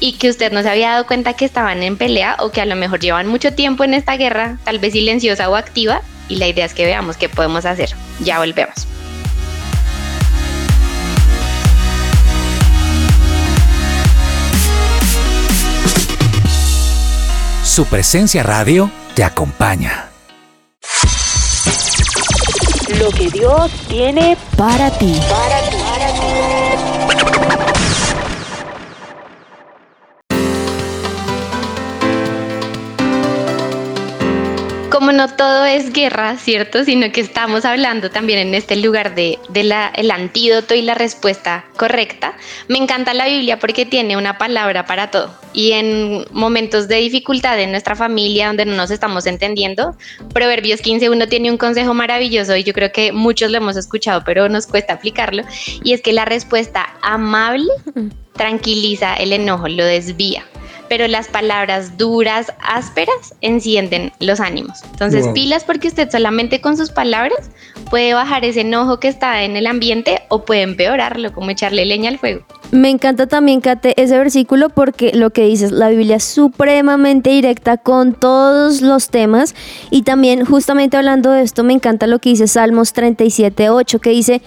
y 0.00 0.14
que 0.14 0.30
usted 0.30 0.52
no 0.52 0.62
se 0.62 0.70
había 0.70 0.90
dado 0.90 1.06
cuenta 1.06 1.34
que 1.34 1.44
estaban 1.44 1.82
en 1.82 1.96
pelea 1.96 2.36
o 2.40 2.50
que 2.50 2.60
a 2.60 2.66
lo 2.66 2.76
mejor 2.76 3.00
llevan 3.00 3.26
mucho 3.26 3.52
tiempo 3.54 3.84
en 3.84 3.94
esta 3.94 4.16
guerra, 4.16 4.58
tal 4.64 4.78
vez 4.78 4.92
silenciosa 4.92 5.48
o 5.48 5.56
activa, 5.56 6.02
y 6.28 6.36
la 6.36 6.46
idea 6.48 6.64
es 6.64 6.74
que 6.74 6.84
veamos 6.84 7.16
qué 7.16 7.28
podemos 7.28 7.64
hacer. 7.64 7.90
Ya 8.20 8.38
volvemos. 8.38 8.86
Su 17.62 17.84
presencia 17.84 18.42
radio 18.42 18.90
te 19.14 19.22
acompaña. 19.22 20.08
Lo 22.98 23.10
que 23.10 23.28
Dios 23.28 23.70
tiene 23.88 24.36
Para 24.56 24.90
ti. 24.96 25.20
para 25.28 25.60
ti. 25.68 25.76
Para 27.06 27.58
ti. 27.58 27.65
Como 35.06 35.18
no 35.18 35.28
todo 35.28 35.64
es 35.64 35.92
guerra, 35.92 36.36
¿cierto? 36.36 36.82
Sino 36.82 37.12
que 37.12 37.20
estamos 37.20 37.64
hablando 37.64 38.10
también 38.10 38.40
en 38.40 38.54
este 38.56 38.74
lugar 38.74 39.14
de, 39.14 39.38
de 39.50 39.62
la, 39.62 39.86
el 39.94 40.10
antídoto 40.10 40.74
y 40.74 40.82
la 40.82 40.94
respuesta 40.94 41.64
correcta. 41.76 42.36
Me 42.66 42.78
encanta 42.78 43.14
la 43.14 43.28
Biblia 43.28 43.60
porque 43.60 43.86
tiene 43.86 44.16
una 44.16 44.36
palabra 44.36 44.84
para 44.84 45.12
todo. 45.12 45.32
Y 45.52 45.70
en 45.70 46.24
momentos 46.32 46.88
de 46.88 46.96
dificultad 46.96 47.60
en 47.60 47.70
nuestra 47.70 47.94
familia 47.94 48.48
donde 48.48 48.66
no 48.66 48.74
nos 48.74 48.90
estamos 48.90 49.26
entendiendo, 49.26 49.96
Proverbios 50.34 50.82
15.1 50.82 51.28
tiene 51.28 51.52
un 51.52 51.56
consejo 51.56 51.94
maravilloso 51.94 52.56
y 52.56 52.64
yo 52.64 52.72
creo 52.72 52.90
que 52.90 53.12
muchos 53.12 53.52
lo 53.52 53.58
hemos 53.58 53.76
escuchado, 53.76 54.24
pero 54.26 54.48
nos 54.48 54.66
cuesta 54.66 54.94
aplicarlo. 54.94 55.44
Y 55.84 55.92
es 55.92 56.02
que 56.02 56.12
la 56.12 56.24
respuesta 56.24 56.84
amable 57.02 57.70
tranquiliza 58.32 59.14
el 59.14 59.32
enojo, 59.32 59.68
lo 59.68 59.84
desvía 59.84 60.44
pero 60.88 61.06
las 61.08 61.28
palabras 61.28 61.96
duras, 61.98 62.52
ásperas, 62.60 63.34
encienden 63.40 64.12
los 64.20 64.40
ánimos. 64.40 64.82
Entonces, 64.90 65.24
Wow. 65.24 65.34
pilas 65.34 65.64
porque 65.64 65.88
usted 65.88 66.10
solamente 66.10 66.60
con 66.60 66.76
sus 66.76 66.90
palabras 66.90 67.50
puede 67.90 68.14
bajar 68.14 68.44
ese 68.44 68.62
enojo 68.62 68.98
que 69.00 69.08
está 69.08 69.42
en 69.42 69.56
el 69.56 69.66
ambiente 69.66 70.22
o 70.28 70.44
puede 70.44 70.62
empeorarlo, 70.62 71.32
como 71.32 71.50
echarle 71.50 71.84
leña 71.84 72.10
al 72.10 72.18
fuego. 72.18 72.44
Me 72.72 72.90
encanta 72.90 73.26
también, 73.26 73.60
Kate, 73.60 74.00
ese 74.00 74.18
versículo 74.18 74.70
porque 74.70 75.12
lo 75.14 75.30
que 75.30 75.44
dices, 75.44 75.70
la 75.70 75.88
Biblia 75.88 76.16
es 76.16 76.24
supremamente 76.24 77.30
directa 77.30 77.76
con 77.76 78.14
todos 78.14 78.82
los 78.82 79.10
temas 79.10 79.54
y 79.90 80.02
también 80.02 80.44
justamente 80.44 80.96
hablando 80.96 81.30
de 81.32 81.42
esto, 81.42 81.62
me 81.64 81.74
encanta 81.74 82.06
lo 82.06 82.18
que 82.18 82.30
dice 82.30 82.48
Salmos 82.48 82.92
37, 82.92 83.70
8, 83.70 83.98
que 84.00 84.10
dice, 84.10 84.42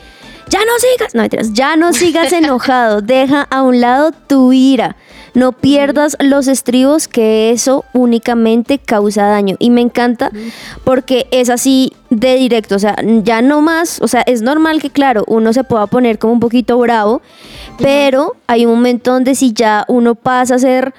ya 0.50 0.60
no 0.60 0.72
sigas, 0.80 1.16
no 1.16 1.26
ya 1.54 1.76
no 1.76 1.94
sigas 1.94 2.34
enojado, 2.34 3.02
deja 3.02 3.44
a 3.44 3.62
un 3.64 3.80
lado 3.80 4.12
tu 4.12 4.52
ira, 4.52 4.96
no 5.40 5.54
pierdas 5.54 6.18
los 6.20 6.48
estribos 6.48 7.08
que 7.08 7.52
eso 7.52 7.86
únicamente 7.94 8.78
causa 8.78 9.26
daño. 9.26 9.56
Y 9.58 9.70
me 9.70 9.82
encanta 9.82 10.32
porque 10.84 11.28
es 11.32 11.50
así 11.50 11.94
de 12.10 12.36
directo, 12.36 12.76
o 12.76 12.80
sea, 12.80 12.96
ya 13.24 13.42
no 13.42 13.62
más, 13.62 14.02
o 14.02 14.08
sea, 14.08 14.22
es 14.22 14.42
normal 14.42 14.82
que 14.82 14.90
claro, 14.90 15.24
uno 15.28 15.54
se 15.54 15.64
pueda 15.64 15.88
poner 15.88 16.18
como 16.18 16.34
un 16.34 16.40
poquito 16.40 16.78
bravo, 16.78 17.22
pero 17.78 18.36
hay 18.48 18.66
un 18.66 18.74
momento 18.74 19.14
donde 19.14 19.36
si 19.36 19.54
ya 19.54 19.86
uno 19.88 20.16
pasa 20.16 20.56
a 20.56 20.60
ser 20.60 20.94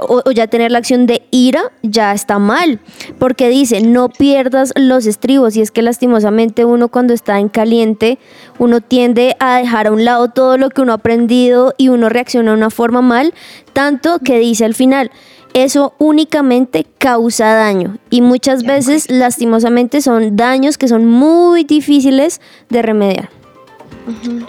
o, 0.00 0.30
ya 0.30 0.46
tener 0.46 0.70
la 0.70 0.78
acción 0.78 1.06
de 1.06 1.22
ira, 1.30 1.72
ya 1.82 2.12
está 2.12 2.38
mal, 2.38 2.80
porque 3.18 3.48
dice, 3.48 3.80
no 3.80 4.08
pierdas 4.08 4.72
los 4.76 5.06
estribos, 5.06 5.56
y 5.56 5.60
es 5.60 5.70
que 5.70 5.82
lastimosamente 5.82 6.64
uno 6.64 6.88
cuando 6.88 7.14
está 7.14 7.38
en 7.38 7.48
caliente, 7.48 8.18
uno 8.58 8.80
tiende 8.80 9.36
a 9.38 9.58
dejar 9.58 9.86
a 9.86 9.92
un 9.92 10.04
lado 10.04 10.28
todo 10.28 10.58
lo 10.58 10.70
que 10.70 10.82
uno 10.82 10.92
ha 10.92 10.96
aprendido 10.96 11.74
y 11.76 11.88
uno 11.88 12.08
reacciona 12.08 12.50
de 12.52 12.56
una 12.56 12.70
forma 12.70 13.02
mal, 13.02 13.34
tanto 13.72 14.18
que 14.18 14.38
dice 14.38 14.64
al 14.64 14.74
final, 14.74 15.10
eso 15.54 15.94
únicamente 15.98 16.86
causa 16.98 17.54
daño 17.54 17.96
y 18.10 18.20
muchas 18.20 18.64
veces 18.64 19.10
lastimosamente 19.10 20.02
son 20.02 20.36
daños 20.36 20.76
que 20.76 20.86
son 20.86 21.06
muy 21.06 21.64
difíciles 21.64 22.40
de 22.68 22.82
remediar. 22.82 23.30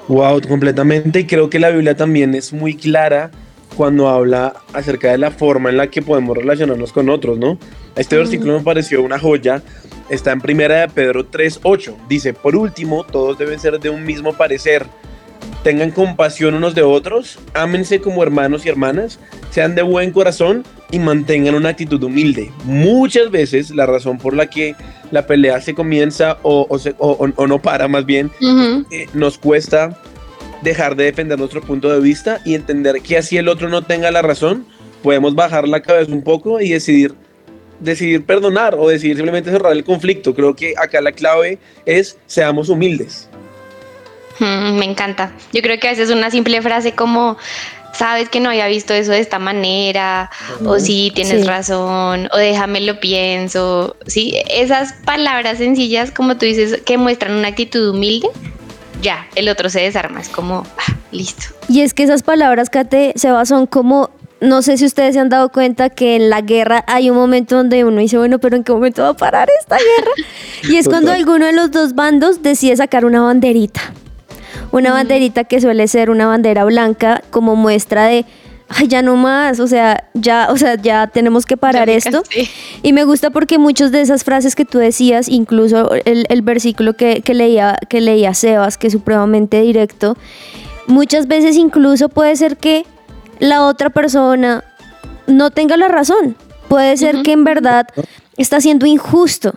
Wow, 0.07 0.41
completamente. 0.47 1.21
Y 1.21 1.25
creo 1.25 1.49
que 1.49 1.59
la 1.59 1.69
Biblia 1.69 1.95
también 1.95 2.35
es 2.35 2.53
muy 2.53 2.75
clara 2.75 3.31
cuando 3.77 4.09
habla 4.09 4.53
acerca 4.73 5.11
de 5.11 5.19
la 5.19 5.31
forma 5.31 5.69
en 5.69 5.77
la 5.77 5.87
que 5.87 6.01
podemos 6.01 6.35
relacionarnos 6.35 6.91
con 6.91 7.09
otros, 7.09 7.37
¿no? 7.37 7.57
Este 7.95 8.17
versículo 8.17 8.57
me 8.57 8.63
pareció 8.63 9.01
una 9.03 9.19
joya. 9.19 9.61
Está 10.09 10.31
en 10.31 10.41
primera 10.41 10.81
de 10.81 10.87
Pedro 10.89 11.29
3.8. 11.29 11.93
Dice, 12.09 12.33
por 12.33 12.55
último, 12.55 13.03
todos 13.03 13.37
deben 13.37 13.59
ser 13.59 13.79
de 13.79 13.89
un 13.89 14.03
mismo 14.03 14.33
parecer. 14.33 14.85
Tengan 15.63 15.91
compasión 15.91 16.53
unos 16.55 16.75
de 16.75 16.81
otros, 16.83 17.39
ámense 17.53 17.99
como 18.01 18.23
hermanos 18.23 18.65
y 18.65 18.69
hermanas, 18.69 19.19
sean 19.51 19.75
de 19.75 19.81
buen 19.81 20.11
corazón 20.11 20.63
y 20.91 20.99
mantengan 20.99 21.55
una 21.55 21.69
actitud 21.69 22.01
humilde. 22.03 22.51
Muchas 22.63 23.31
veces 23.31 23.71
la 23.71 23.85
razón 23.85 24.17
por 24.17 24.33
la 24.33 24.47
que 24.49 24.75
la 25.11 25.25
pelea 25.27 25.59
se 25.61 25.73
comienza 25.73 26.37
o, 26.41 26.65
o 26.69 26.79
se- 26.79 26.95
o- 26.99 27.29
o- 27.35 27.47
no 27.47 27.59
para 27.61 27.87
más 27.87 28.05
bien 28.05 28.31
eh, 28.91 29.07
nos 29.13 29.37
cuesta 29.37 30.01
dejar 30.67 30.95
de 30.95 31.05
defender 31.05 31.37
nuestro 31.39 31.61
punto 31.61 31.89
de 31.89 31.99
vista 31.99 32.39
y 32.45 32.55
entender 32.55 33.01
que 33.01 33.17
así 33.17 33.37
el 33.37 33.47
otro 33.47 33.69
no 33.69 33.81
tenga 33.83 34.11
la 34.11 34.21
razón, 34.21 34.65
podemos 35.03 35.35
bajar 35.35 35.67
la 35.67 35.81
cabeza 35.81 36.11
un 36.11 36.23
poco 36.23 36.59
y 36.61 36.69
decidir 36.69 37.13
decidir 37.79 38.25
perdonar 38.25 38.73
o 38.73 38.87
decidir 38.89 39.15
simplemente 39.17 39.51
cerrar 39.51 39.71
el 39.71 39.83
conflicto. 39.83 40.33
Creo 40.33 40.55
que 40.55 40.73
acá 40.77 40.99
la 40.99 41.11
clave 41.11 41.59
es 41.85 42.17
seamos 42.25 42.69
humildes. 42.69 43.29
Mm, 44.39 44.77
Me 44.79 44.85
encanta. 44.85 45.31
Yo 45.53 45.61
creo 45.61 45.79
que 45.79 45.87
a 45.87 45.91
veces 45.91 46.09
una 46.09 46.31
simple 46.31 46.59
frase 46.63 46.93
como, 46.93 47.37
sabes 47.93 48.29
que 48.29 48.39
no 48.39 48.49
había 48.49 48.67
visto 48.67 48.93
eso 48.95 49.11
de 49.11 49.19
esta 49.19 49.37
manera, 49.37 50.29
o 50.65 50.79
sí, 50.79 51.11
tienes 51.13 51.41
Sí. 51.41 51.47
razón, 51.47 52.29
o 52.33 52.37
déjame 52.37 52.81
lo 52.81 52.99
pienso. 52.99 53.95
Sí, 54.07 54.33
esas 54.49 54.93
palabras 55.05 55.59
sencillas, 55.59 56.09
como 56.11 56.35
tú 56.37 56.45
dices, 56.47 56.81
que 56.83 56.97
muestran 56.97 57.33
una 57.33 57.49
actitud 57.49 57.89
humilde, 57.89 58.27
ya, 59.01 59.27
el 59.35 59.49
otro 59.49 59.69
se 59.69 59.81
desarma, 59.81 60.21
es 60.21 60.29
como, 60.29 60.65
ah, 60.77 60.95
listo. 61.11 61.45
Y 61.69 61.81
es 61.81 61.93
que 61.93 62.03
esas 62.03 62.23
palabras, 62.23 62.69
Kate, 62.69 63.13
Seba, 63.15 63.45
son 63.45 63.67
como, 63.67 64.09
no 64.41 64.61
sé 64.61 64.77
si 64.77 64.85
ustedes 64.85 65.15
se 65.15 65.19
han 65.19 65.29
dado 65.29 65.49
cuenta 65.49 65.89
que 65.89 66.15
en 66.15 66.29
la 66.29 66.41
guerra 66.41 66.83
hay 66.87 67.09
un 67.09 67.17
momento 67.17 67.55
donde 67.55 67.83
uno 67.83 67.99
dice, 67.99 68.17
bueno, 68.17 68.39
pero 68.39 68.55
¿en 68.55 68.63
qué 68.63 68.71
momento 68.71 69.03
va 69.03 69.09
a 69.09 69.17
parar 69.17 69.49
esta 69.59 69.77
guerra? 69.77 70.11
Y 70.63 70.77
es 70.77 70.87
cuando 70.87 71.11
alguno 71.11 71.45
de 71.45 71.53
los 71.53 71.71
dos 71.71 71.95
bandos 71.95 72.41
decide 72.41 72.75
sacar 72.75 73.05
una 73.05 73.21
banderita. 73.21 73.81
Una 74.71 74.91
banderita 74.91 75.43
que 75.45 75.61
suele 75.61 75.87
ser 75.87 76.09
una 76.09 76.27
bandera 76.27 76.65
blanca 76.65 77.23
como 77.29 77.55
muestra 77.55 78.05
de, 78.05 78.25
ay, 78.69 78.87
ya 78.87 79.01
no 79.01 79.15
más, 79.15 79.59
o 79.59 79.67
sea, 79.67 80.09
ya, 80.13 80.47
o 80.51 80.57
sea, 80.57 80.75
ya 80.75 81.07
tenemos 81.07 81.45
que 81.45 81.57
parar 81.57 81.89
esto. 81.89 82.23
Y 82.83 82.93
me 82.93 83.03
gusta 83.03 83.29
porque 83.29 83.57
muchas 83.57 83.91
de 83.91 84.01
esas 84.01 84.23
frases 84.23 84.55
que 84.55 84.65
tú 84.65 84.77
decías, 84.77 85.29
incluso 85.29 85.91
el, 86.05 86.25
el 86.29 86.41
versículo 86.41 86.93
que, 86.93 87.21
que 87.21 87.33
leía, 87.33 87.77
que 87.89 88.01
leía 88.01 88.33
Sebas, 88.33 88.77
que 88.77 88.87
es 88.87 88.93
supremamente 88.93 89.61
directo, 89.61 90.17
muchas 90.87 91.27
veces 91.27 91.55
incluso 91.55 92.09
puede 92.09 92.35
ser 92.35 92.57
que 92.57 92.85
la 93.39 93.65
otra 93.65 93.89
persona 93.89 94.63
no 95.27 95.51
tenga 95.51 95.77
la 95.77 95.87
razón. 95.87 96.35
Puede 96.67 96.97
ser 96.97 97.21
que 97.21 97.31
en 97.31 97.43
verdad 97.43 97.87
está 98.35 98.59
siendo 98.59 98.85
injusto. 98.85 99.53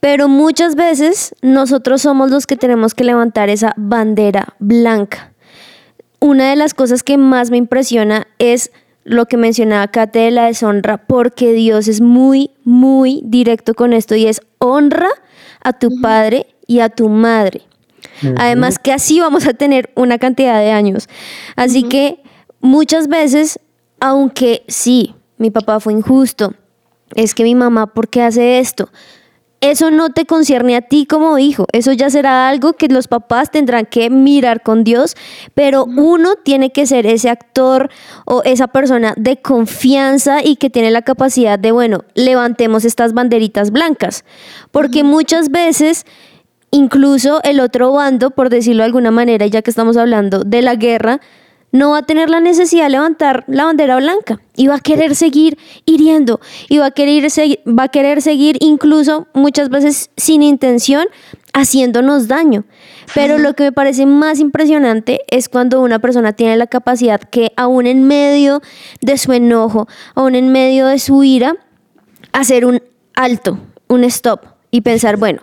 Pero 0.00 0.28
muchas 0.28 0.74
veces 0.74 1.34
nosotros 1.40 2.02
somos 2.02 2.30
los 2.30 2.46
que 2.46 2.56
tenemos 2.56 2.94
que 2.94 3.04
levantar 3.04 3.48
esa 3.48 3.72
bandera 3.76 4.54
blanca. 4.58 5.33
Una 6.24 6.48
de 6.48 6.56
las 6.56 6.72
cosas 6.72 7.02
que 7.02 7.18
más 7.18 7.50
me 7.50 7.58
impresiona 7.58 8.26
es 8.38 8.72
lo 9.04 9.26
que 9.26 9.36
mencionaba 9.36 9.88
Kate 9.88 10.20
de 10.20 10.30
la 10.30 10.46
deshonra, 10.46 10.96
porque 10.96 11.52
Dios 11.52 11.86
es 11.86 12.00
muy, 12.00 12.50
muy 12.64 13.20
directo 13.26 13.74
con 13.74 13.92
esto 13.92 14.14
y 14.14 14.24
es 14.24 14.40
honra 14.56 15.10
a 15.60 15.74
tu 15.74 16.00
padre 16.00 16.46
y 16.66 16.80
a 16.80 16.88
tu 16.88 17.10
madre. 17.10 17.60
Además 18.38 18.78
que 18.78 18.94
así 18.94 19.20
vamos 19.20 19.46
a 19.46 19.52
tener 19.52 19.90
una 19.96 20.16
cantidad 20.16 20.58
de 20.60 20.70
años. 20.70 21.10
Así 21.56 21.82
que 21.82 22.22
muchas 22.62 23.08
veces, 23.08 23.60
aunque 24.00 24.64
sí, 24.66 25.14
mi 25.36 25.50
papá 25.50 25.78
fue 25.78 25.92
injusto, 25.92 26.54
es 27.14 27.34
que 27.34 27.42
mi 27.44 27.54
mamá, 27.54 27.88
¿por 27.88 28.08
qué 28.08 28.22
hace 28.22 28.60
esto? 28.60 28.88
Eso 29.64 29.90
no 29.90 30.10
te 30.10 30.26
concierne 30.26 30.76
a 30.76 30.82
ti 30.82 31.06
como 31.06 31.38
hijo, 31.38 31.66
eso 31.72 31.92
ya 31.92 32.10
será 32.10 32.50
algo 32.50 32.74
que 32.74 32.86
los 32.88 33.08
papás 33.08 33.50
tendrán 33.50 33.86
que 33.86 34.10
mirar 34.10 34.62
con 34.62 34.84
Dios, 34.84 35.16
pero 35.54 35.86
uno 35.86 36.34
tiene 36.34 36.70
que 36.70 36.84
ser 36.84 37.06
ese 37.06 37.30
actor 37.30 37.88
o 38.26 38.42
esa 38.44 38.66
persona 38.66 39.14
de 39.16 39.38
confianza 39.40 40.44
y 40.44 40.56
que 40.56 40.68
tiene 40.68 40.90
la 40.90 41.00
capacidad 41.00 41.58
de, 41.58 41.72
bueno, 41.72 42.04
levantemos 42.12 42.84
estas 42.84 43.14
banderitas 43.14 43.70
blancas, 43.70 44.26
porque 44.70 45.02
muchas 45.02 45.48
veces 45.50 46.04
incluso 46.70 47.40
el 47.42 47.58
otro 47.58 47.90
bando, 47.90 48.32
por 48.32 48.50
decirlo 48.50 48.82
de 48.82 48.88
alguna 48.88 49.12
manera, 49.12 49.46
ya 49.46 49.62
que 49.62 49.70
estamos 49.70 49.96
hablando 49.96 50.44
de 50.44 50.60
la 50.60 50.74
guerra, 50.74 51.22
no 51.74 51.90
va 51.90 51.98
a 51.98 52.02
tener 52.02 52.30
la 52.30 52.38
necesidad 52.38 52.84
de 52.84 52.90
levantar 52.90 53.42
la 53.48 53.64
bandera 53.64 53.96
blanca 53.96 54.40
y 54.54 54.68
va 54.68 54.76
a 54.76 54.80
querer 54.80 55.16
seguir 55.16 55.58
hiriendo 55.84 56.40
y 56.68 56.78
va 56.78 56.86
a 56.86 56.90
querer, 56.92 57.26
va 57.66 57.82
a 57.82 57.88
querer 57.88 58.22
seguir 58.22 58.58
incluso 58.60 59.26
muchas 59.34 59.70
veces 59.70 60.08
sin 60.16 60.44
intención 60.44 61.08
haciéndonos 61.52 62.28
daño. 62.28 62.64
Pero 63.12 63.38
lo 63.38 63.54
que 63.54 63.64
me 63.64 63.72
parece 63.72 64.06
más 64.06 64.38
impresionante 64.38 65.22
es 65.26 65.48
cuando 65.48 65.80
una 65.80 65.98
persona 65.98 66.32
tiene 66.32 66.56
la 66.56 66.68
capacidad 66.68 67.20
que 67.20 67.52
aún 67.56 67.88
en 67.88 68.04
medio 68.04 68.62
de 69.00 69.18
su 69.18 69.32
enojo, 69.32 69.88
aún 70.14 70.36
en 70.36 70.52
medio 70.52 70.86
de 70.86 71.00
su 71.00 71.24
ira, 71.24 71.56
hacer 72.32 72.66
un 72.66 72.84
alto, 73.16 73.58
un 73.88 74.04
stop 74.04 74.44
y 74.70 74.82
pensar, 74.82 75.16
bueno, 75.16 75.42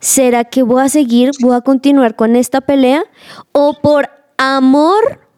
¿será 0.00 0.44
que 0.44 0.62
voy 0.62 0.82
a 0.82 0.90
seguir, 0.90 1.30
voy 1.40 1.56
a 1.56 1.62
continuar 1.62 2.14
con 2.14 2.36
esta 2.36 2.60
pelea? 2.60 3.04
¿O 3.52 3.72
por 3.80 4.10
amor 4.36 5.29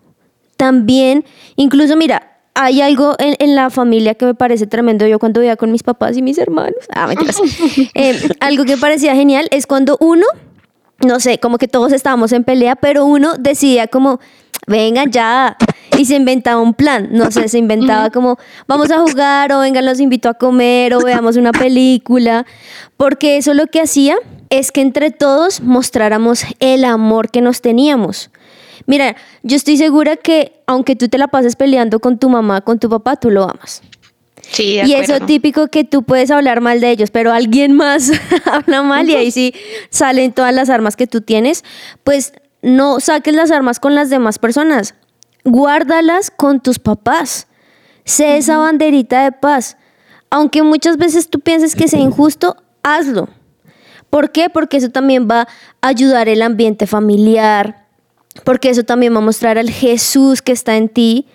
también, 0.63 1.25
incluso 1.57 1.97
mira, 1.97 2.39
hay 2.55 2.83
algo 2.83 3.17
en, 3.19 3.35
en 3.41 3.57
la 3.57 3.69
familia 3.69 4.15
que 4.15 4.27
me 4.27 4.35
parece 4.37 4.69
tremendo. 4.69 5.05
Yo 5.09 5.19
cuando 5.19 5.41
vivía 5.41 5.57
con 5.57 5.73
mis 5.73 5.83
papás 5.83 6.17
y 6.17 6.23
mis 6.23 6.39
hermanos, 6.39 6.79
ah, 6.95 7.09
mentiras. 7.09 7.41
Eh, 7.95 8.29
algo 8.39 8.65
que 8.65 8.77
parecía 8.77 9.13
genial 9.17 9.49
es 9.51 9.67
cuando 9.67 9.97
uno, 9.99 10.25
no 11.05 11.19
sé, 11.19 11.39
como 11.39 11.59
que 11.59 11.67
todos 11.67 11.91
estábamos 11.91 12.31
en 12.31 12.45
pelea, 12.45 12.77
pero 12.77 13.05
uno 13.05 13.35
decidía 13.41 13.89
como, 13.89 14.21
vengan 14.69 15.11
ya, 15.11 15.57
y 15.99 16.05
se 16.05 16.15
inventaba 16.15 16.63
un 16.63 16.75
plan, 16.75 17.09
no 17.11 17.33
sé, 17.33 17.49
se 17.49 17.59
inventaba 17.59 18.11
como, 18.11 18.39
vamos 18.69 18.93
a 18.93 19.01
jugar 19.01 19.53
o 19.53 19.59
vengan, 19.59 19.85
los 19.85 19.99
invito 19.99 20.29
a 20.29 20.35
comer 20.35 20.95
o 20.95 21.01
veamos 21.01 21.37
una 21.37 21.51
película, 21.51 22.47
porque 22.97 23.37
eso 23.37 23.53
lo 23.53 23.67
que 23.67 23.81
hacía 23.81 24.15
es 24.49 24.71
que 24.71 24.81
entre 24.81 25.11
todos 25.11 25.61
mostráramos 25.61 26.45
el 26.61 26.85
amor 26.85 27.33
que 27.33 27.41
nos 27.41 27.63
teníamos. 27.63 28.31
Mira, 28.87 29.17
yo 29.43 29.57
estoy 29.57 29.77
segura 29.77 30.17
que 30.17 30.63
aunque 30.67 30.97
tú 30.97 31.09
te 31.09 31.19
la 31.19 31.29
pases 31.29 31.57
peleando 31.57 32.01
con 32.01 32.19
tu 32.19 32.29
mamá, 32.29 32.61
con 32.61 32.79
tu 32.79 32.89
papá, 32.89 33.17
tú 33.17 33.31
lo 33.31 33.45
amas. 33.45 33.83
Sí, 34.41 34.77
de 34.77 34.87
Y 34.87 34.95
eso 34.95 35.21
típico 35.21 35.69
que 35.69 35.85
tú 35.85 36.03
puedes 36.03 36.31
hablar 36.31 36.61
mal 36.61 36.81
de 36.81 36.91
ellos, 36.91 37.11
pero 37.11 37.33
alguien 37.33 37.73
más 37.73 38.11
habla 38.45 38.83
mal 38.83 39.09
y 39.09 39.15
ahí 39.15 39.31
sí 39.31 39.55
salen 39.91 40.33
todas 40.33 40.55
las 40.55 40.69
armas 40.69 40.97
que 40.97 41.07
tú 41.07 41.21
tienes, 41.21 41.65
pues 42.05 42.33
no 42.61 43.01
saques 43.01 43.35
las 43.35 43.51
armas 43.51 43.81
con 43.81 43.95
las 43.95 44.11
demás 44.11 44.39
personas, 44.39 44.95
guárdalas 45.45 46.31
con 46.31 46.61
tus 46.61 46.79
papás. 46.79 47.47
Sé 48.05 48.37
esa 48.37 48.59
banderita 48.59 49.25
de 49.25 49.33
paz. 49.33 49.77
Aunque 50.29 50.63
muchas 50.63 50.97
veces 50.97 51.29
tú 51.29 51.41
pienses 51.41 51.77
que 51.77 51.89
sea 51.89 52.01
injusto, 52.01 52.57
hazlo. 52.83 53.29
¿Por 54.11 54.33
qué? 54.33 54.51
Porque 54.51 54.77
eso 54.77 54.91
también 54.91 55.29
va 55.31 55.43
a 55.81 55.89
ayudar 55.89 56.29
el 56.29 56.43
ambiente 56.43 56.87
familiar, 56.87 57.82
porque 58.45 58.71
eso 58.71 58.83
también 58.83 59.15
va 59.15 59.19
a 59.19 59.23
mostrar 59.23 59.59
al 59.59 59.71
Jesús 59.71 60.43
que 60.43 60.53
está 60.53 60.77
en 60.77 60.89
ti, 60.89 61.27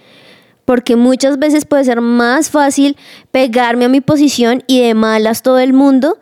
porque 0.66 0.96
muchas 0.96 1.40
veces 1.40 1.66
puede 1.66 1.86
ser 1.86 2.02
más 2.02 2.50
fácil 2.50 2.98
pegarme 3.32 3.86
a 3.86 3.90
mi 3.90 4.02
posición 4.02 4.64
y 4.68 4.82
de 4.82 4.94
malas 4.94 5.42
todo 5.42 5.60
el 5.60 5.74
mundo, 5.74 6.18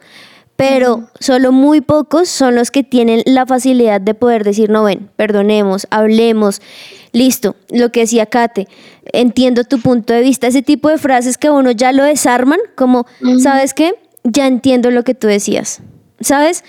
pero 0.56 1.10
solo 1.20 1.52
muy 1.52 1.82
pocos 1.82 2.30
son 2.30 2.56
los 2.56 2.72
que 2.72 2.84
tienen 2.84 3.24
la 3.26 3.46
facilidad 3.46 4.00
de 4.00 4.14
poder 4.14 4.44
decir, 4.44 4.70
no 4.70 4.84
ven, 4.84 5.10
perdonemos, 5.16 5.88
hablemos, 5.90 6.62
listo, 7.12 7.56
lo 7.70 7.92
que 7.92 8.02
decía 8.02 8.26
Kate, 8.26 8.68
entiendo 9.12 9.64
tu 9.64 9.80
punto 9.80 10.14
de 10.14 10.22
vista, 10.22 10.48
ese 10.48 10.62
tipo 10.62 10.90
de 10.90 10.98
frases 10.98 11.38
que 11.38 11.50
uno 11.50 11.72
ya 11.72 11.92
lo 11.92 12.04
desarman, 12.04 12.60
como, 12.76 13.06
¿sabes 13.42 13.74
qué? 13.74 13.96
Ya 14.24 14.48
entiendo 14.48 14.92
lo 14.92 15.04
que 15.04 15.16
tú 15.16 15.28
decías, 15.28 15.82
¿sabes? 16.20 16.64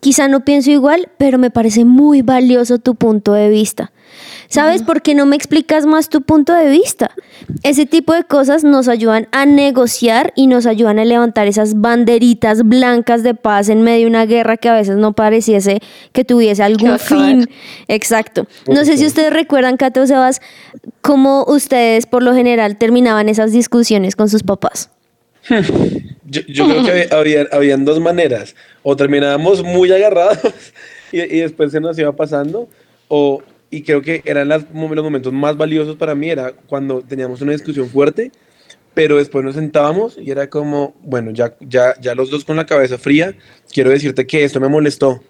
Quizá 0.00 0.28
no 0.28 0.44
pienso 0.44 0.70
igual, 0.70 1.08
pero 1.18 1.38
me 1.38 1.50
parece 1.50 1.84
muy 1.84 2.22
valioso 2.22 2.78
tu 2.78 2.94
punto 2.94 3.32
de 3.32 3.50
vista. 3.50 3.92
¿Sabes 4.48 4.82
por 4.82 5.02
qué 5.02 5.14
no 5.14 5.26
me 5.26 5.36
explicas 5.36 5.86
más 5.86 6.08
tu 6.08 6.22
punto 6.22 6.52
de 6.52 6.68
vista? 6.68 7.12
Ese 7.62 7.86
tipo 7.86 8.12
de 8.12 8.24
cosas 8.24 8.64
nos 8.64 8.88
ayudan 8.88 9.28
a 9.30 9.46
negociar 9.46 10.32
y 10.34 10.48
nos 10.48 10.66
ayudan 10.66 10.98
a 10.98 11.04
levantar 11.04 11.46
esas 11.46 11.80
banderitas 11.80 12.64
blancas 12.64 13.22
de 13.22 13.34
paz 13.34 13.68
en 13.68 13.82
medio 13.82 14.00
de 14.00 14.06
una 14.08 14.26
guerra 14.26 14.56
que 14.56 14.68
a 14.68 14.74
veces 14.74 14.96
no 14.96 15.12
pareciese 15.12 15.80
que 16.12 16.24
tuviese 16.24 16.62
algún 16.62 16.98
fin. 16.98 17.48
Exacto. 17.88 18.46
No 18.66 18.84
sé 18.84 18.96
si 18.96 19.06
ustedes 19.06 19.32
recuerdan, 19.32 19.76
Kate 19.76 20.00
o 20.00 20.06
Sebas, 20.06 20.40
cómo 21.00 21.44
ustedes 21.46 22.06
por 22.06 22.22
lo 22.22 22.34
general 22.34 22.76
terminaban 22.76 23.28
esas 23.28 23.52
discusiones 23.52 24.16
con 24.16 24.28
sus 24.28 24.42
papás. 24.42 24.90
Yo, 26.30 26.40
yo 26.48 26.64
creo 26.66 26.84
que 26.84 26.90
había, 26.90 27.08
había- 27.42 27.48
habían 27.52 27.84
dos 27.84 28.00
maneras. 28.00 28.54
O 28.82 28.96
terminábamos 28.96 29.62
muy 29.62 29.90
agarrados 29.92 30.38
y, 31.12 31.20
y 31.20 31.40
después 31.40 31.72
se 31.72 31.80
nos 31.80 31.98
iba 31.98 32.12
pasando. 32.14 32.68
O, 33.08 33.42
y 33.70 33.82
creo 33.82 34.02
que 34.02 34.22
eran 34.24 34.48
las, 34.48 34.62
los 34.72 35.04
momentos 35.04 35.32
más 35.32 35.56
valiosos 35.56 35.96
para 35.96 36.14
mí, 36.14 36.30
era 36.30 36.52
cuando 36.52 37.02
teníamos 37.02 37.40
una 37.40 37.52
discusión 37.52 37.88
fuerte, 37.88 38.32
pero 38.94 39.16
después 39.18 39.44
nos 39.44 39.54
sentábamos 39.54 40.18
y 40.18 40.30
era 40.30 40.48
como, 40.50 40.94
bueno, 41.02 41.30
ya, 41.30 41.54
ya, 41.60 41.94
ya 42.00 42.14
los 42.14 42.30
dos 42.30 42.44
con 42.44 42.56
la 42.56 42.66
cabeza 42.66 42.98
fría, 42.98 43.34
quiero 43.72 43.90
decirte 43.90 44.26
que 44.26 44.42
esto 44.44 44.58
me 44.60 44.68
molestó. 44.68 45.22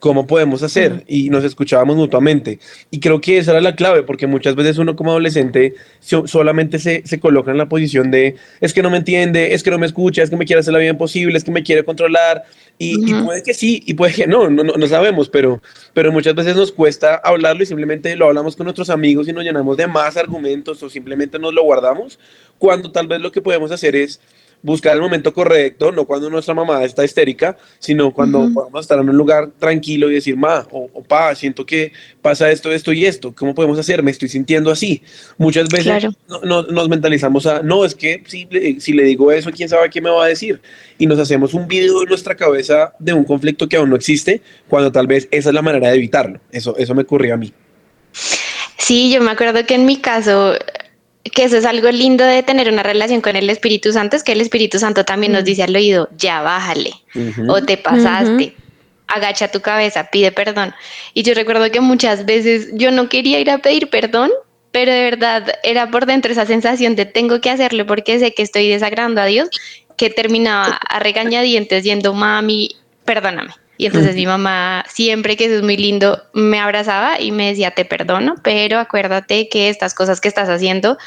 ¿Cómo 0.00 0.26
podemos 0.26 0.62
hacer? 0.62 1.04
Y 1.08 1.28
nos 1.30 1.44
escuchábamos 1.44 1.96
mutuamente. 1.96 2.60
Y 2.90 3.00
creo 3.00 3.20
que 3.20 3.38
esa 3.38 3.50
era 3.50 3.60
la 3.60 3.74
clave, 3.74 4.02
porque 4.04 4.26
muchas 4.26 4.54
veces 4.54 4.78
uno 4.78 4.94
como 4.94 5.10
adolescente 5.10 5.74
so- 6.00 6.26
solamente 6.26 6.78
se, 6.78 7.02
se 7.04 7.18
coloca 7.18 7.50
en 7.50 7.58
la 7.58 7.68
posición 7.68 8.10
de, 8.10 8.36
es 8.60 8.72
que 8.72 8.82
no 8.82 8.90
me 8.90 8.98
entiende, 8.98 9.54
es 9.54 9.62
que 9.62 9.70
no 9.70 9.78
me 9.78 9.86
escucha, 9.86 10.22
es 10.22 10.30
que 10.30 10.36
me 10.36 10.44
quiere 10.44 10.60
hacer 10.60 10.72
la 10.72 10.78
vida 10.78 10.90
imposible, 10.90 11.36
es 11.36 11.44
que 11.44 11.50
me 11.50 11.62
quiere 11.62 11.84
controlar. 11.84 12.44
Y, 12.78 13.10
y 13.10 13.14
puede 13.24 13.42
que 13.42 13.54
sí, 13.54 13.82
y 13.86 13.94
puede 13.94 14.12
que 14.12 14.26
no, 14.28 14.48
no, 14.48 14.62
no, 14.62 14.74
no 14.74 14.86
sabemos, 14.86 15.28
pero, 15.28 15.60
pero 15.94 16.12
muchas 16.12 16.34
veces 16.36 16.54
nos 16.54 16.70
cuesta 16.70 17.16
hablarlo 17.16 17.64
y 17.64 17.66
simplemente 17.66 18.14
lo 18.14 18.26
hablamos 18.26 18.54
con 18.54 18.64
nuestros 18.66 18.88
amigos 18.88 19.26
y 19.28 19.32
nos 19.32 19.42
llenamos 19.42 19.76
de 19.76 19.88
más 19.88 20.16
argumentos 20.16 20.80
o 20.84 20.88
simplemente 20.88 21.40
nos 21.40 21.52
lo 21.52 21.64
guardamos, 21.64 22.20
cuando 22.56 22.92
tal 22.92 23.08
vez 23.08 23.20
lo 23.20 23.32
que 23.32 23.42
podemos 23.42 23.72
hacer 23.72 23.96
es 23.96 24.20
buscar 24.60 24.94
el 24.96 25.00
momento 25.00 25.32
correcto, 25.32 25.92
no 25.92 26.04
cuando 26.04 26.28
nuestra 26.28 26.52
mamá 26.52 26.82
está 26.84 27.04
histérica, 27.04 27.56
sino 27.78 28.12
cuando 28.12 28.50
podamos 28.52 28.80
estar 28.84 28.98
en 28.98 29.08
un 29.08 29.16
lugar 29.16 29.50
tranquilo 29.58 30.10
y 30.10 30.14
decir, 30.14 30.36
ma, 30.36 30.66
o, 30.72 30.90
o 30.92 31.02
pa, 31.02 31.34
siento 31.34 31.64
que 31.64 31.92
pasa 32.20 32.50
esto, 32.50 32.72
esto 32.72 32.92
y 32.92 33.06
esto, 33.06 33.32
¿cómo 33.34 33.54
podemos 33.54 33.78
hacer? 33.78 34.02
Me 34.02 34.10
estoy 34.10 34.28
sintiendo 34.28 34.70
así. 34.70 35.02
Muchas 35.36 35.68
veces 35.68 35.86
Claro. 35.86 36.10
no- 36.28 36.40
no- 36.42 36.62
nos 36.64 36.88
mentalizamos 36.88 37.46
a, 37.46 37.62
no, 37.62 37.84
es 37.84 37.94
que 37.94 38.22
si, 38.26 38.46
le- 38.50 38.80
si 38.80 38.92
le 38.92 39.04
digo 39.04 39.30
eso, 39.30 39.50
quién 39.52 39.68
sabe 39.68 39.88
qué 39.90 40.00
me 40.00 40.10
va 40.10 40.24
a 40.24 40.28
decir. 40.28 40.60
Y 40.98 41.06
nos 41.06 41.18
hacemos 41.20 41.54
un 41.54 41.68
video 41.68 42.02
en 42.02 42.08
nuestra 42.08 42.34
cabeza 42.34 42.92
de 42.98 43.12
un 43.12 43.24
conflicto 43.24 43.68
que 43.68 43.76
aún 43.76 43.90
no 43.90 43.96
existe, 43.96 44.42
cuando 44.68 44.90
tal 44.90 45.06
vez 45.06 45.28
esa 45.30 45.50
es 45.50 45.54
la 45.54 45.62
manera 45.62 45.88
de 45.90 45.96
evitarlo. 45.96 46.40
Eso, 46.50 46.76
eso 46.76 46.94
me 46.94 47.02
ocurrió 47.02 47.34
a 47.34 47.36
mí. 47.36 47.52
Sí, 48.76 49.12
yo 49.12 49.20
me 49.20 49.30
acuerdo 49.30 49.64
que 49.66 49.74
en 49.74 49.86
mi 49.86 49.98
caso, 49.98 50.54
que 51.24 51.44
eso 51.44 51.56
es 51.56 51.64
algo 51.64 51.90
lindo 51.90 52.24
de 52.24 52.42
tener 52.42 52.70
una 52.70 52.82
relación 52.82 53.20
con 53.20 53.36
el 53.36 53.50
Espíritu 53.50 53.92
Santo, 53.92 54.16
es 54.16 54.22
que 54.22 54.32
el 54.32 54.40
Espíritu 54.40 54.78
Santo 54.78 55.04
también 55.04 55.32
nos 55.32 55.44
dice 55.44 55.62
al 55.62 55.74
oído, 55.74 56.08
ya 56.16 56.42
bájale, 56.42 56.92
o 57.48 57.62
te 57.62 57.76
pasaste, 57.76 58.54
agacha 59.06 59.50
tu 59.50 59.60
cabeza, 59.60 60.10
pide 60.10 60.32
perdón. 60.32 60.74
Y 61.14 61.22
yo 61.22 61.34
recuerdo 61.34 61.70
que 61.70 61.80
muchas 61.80 62.24
veces 62.24 62.68
yo 62.72 62.90
no 62.90 63.08
quería 63.08 63.40
ir 63.40 63.50
a 63.50 63.58
pedir 63.58 63.90
perdón, 63.90 64.30
pero 64.70 64.92
de 64.92 65.02
verdad 65.02 65.54
era 65.62 65.90
por 65.90 66.06
dentro 66.06 66.30
esa 66.30 66.46
sensación 66.46 66.94
de 66.94 67.06
tengo 67.06 67.40
que 67.40 67.50
hacerlo 67.50 67.86
porque 67.86 68.18
sé 68.18 68.34
que 68.34 68.42
estoy 68.42 68.68
desagradando 68.68 69.20
a 69.20 69.26
Dios, 69.26 69.48
que 69.96 70.10
terminaba 70.10 70.78
a 70.88 71.00
regañadientes 71.00 71.84
yendo, 71.84 72.14
mami, 72.14 72.76
perdóname. 73.04 73.52
Y 73.78 73.86
entonces 73.86 74.16
mi 74.16 74.26
mamá, 74.26 74.84
siempre 74.88 75.36
que 75.36 75.46
eso 75.46 75.54
es 75.54 75.62
muy 75.62 75.76
lindo, 75.76 76.22
me 76.34 76.58
abrazaba 76.58 77.20
y 77.20 77.30
me 77.30 77.48
decía, 77.48 77.70
te 77.70 77.84
perdono, 77.84 78.34
pero 78.42 78.78
acuérdate 78.80 79.48
que 79.48 79.68
estas 79.70 79.94
cosas 79.94 80.20
que 80.20 80.28
estás 80.28 80.48
haciendo 80.48 80.98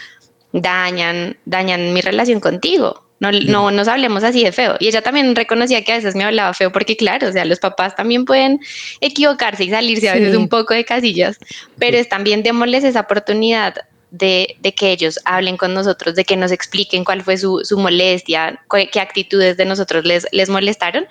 dañan, 0.53 1.37
dañan 1.45 1.93
mi 1.93 2.01
relación 2.01 2.39
contigo. 2.39 3.05
No, 3.19 3.31
no 3.31 3.69
nos 3.69 3.87
hablemos 3.87 4.23
así 4.23 4.43
de 4.43 4.51
feo. 4.51 4.77
Y 4.79 4.87
ella 4.87 5.03
también 5.03 5.35
reconocía 5.35 5.83
que 5.83 5.91
a 5.91 5.97
veces 5.97 6.15
me 6.15 6.23
hablaba 6.23 6.53
feo 6.55 6.71
porque, 6.71 6.97
claro, 6.97 7.27
o 7.27 7.31
sea, 7.31 7.45
los 7.45 7.59
papás 7.59 7.95
también 7.95 8.25
pueden 8.25 8.59
equivocarse 8.99 9.65
y 9.65 9.69
salirse 9.69 10.09
a 10.09 10.15
veces 10.15 10.31
Sí. 10.31 10.37
un 10.37 10.49
poco 10.49 10.73
de 10.73 10.85
casillas, 10.85 11.37
pero 11.77 11.97
es 11.97 12.09
también 12.09 12.41
démosles 12.41 12.83
esa 12.83 13.01
oportunidad 13.01 13.75
de, 14.09 14.55
de 14.59 14.73
que 14.73 14.91
ellos 14.91 15.19
hablen 15.25 15.55
con 15.55 15.73
nosotros, 15.75 16.15
de 16.15 16.25
que 16.25 16.35
nos 16.35 16.51
expliquen 16.51 17.03
cuál 17.03 17.21
fue 17.21 17.37
su, 17.37 17.61
su 17.63 17.77
molestia, 17.77 18.59
qué 18.91 18.99
actitudes 18.99 19.55
de 19.55 19.65
nosotros 19.65 20.03
les, 20.03 20.25
les 20.31 20.49
molestaron. 20.49 21.05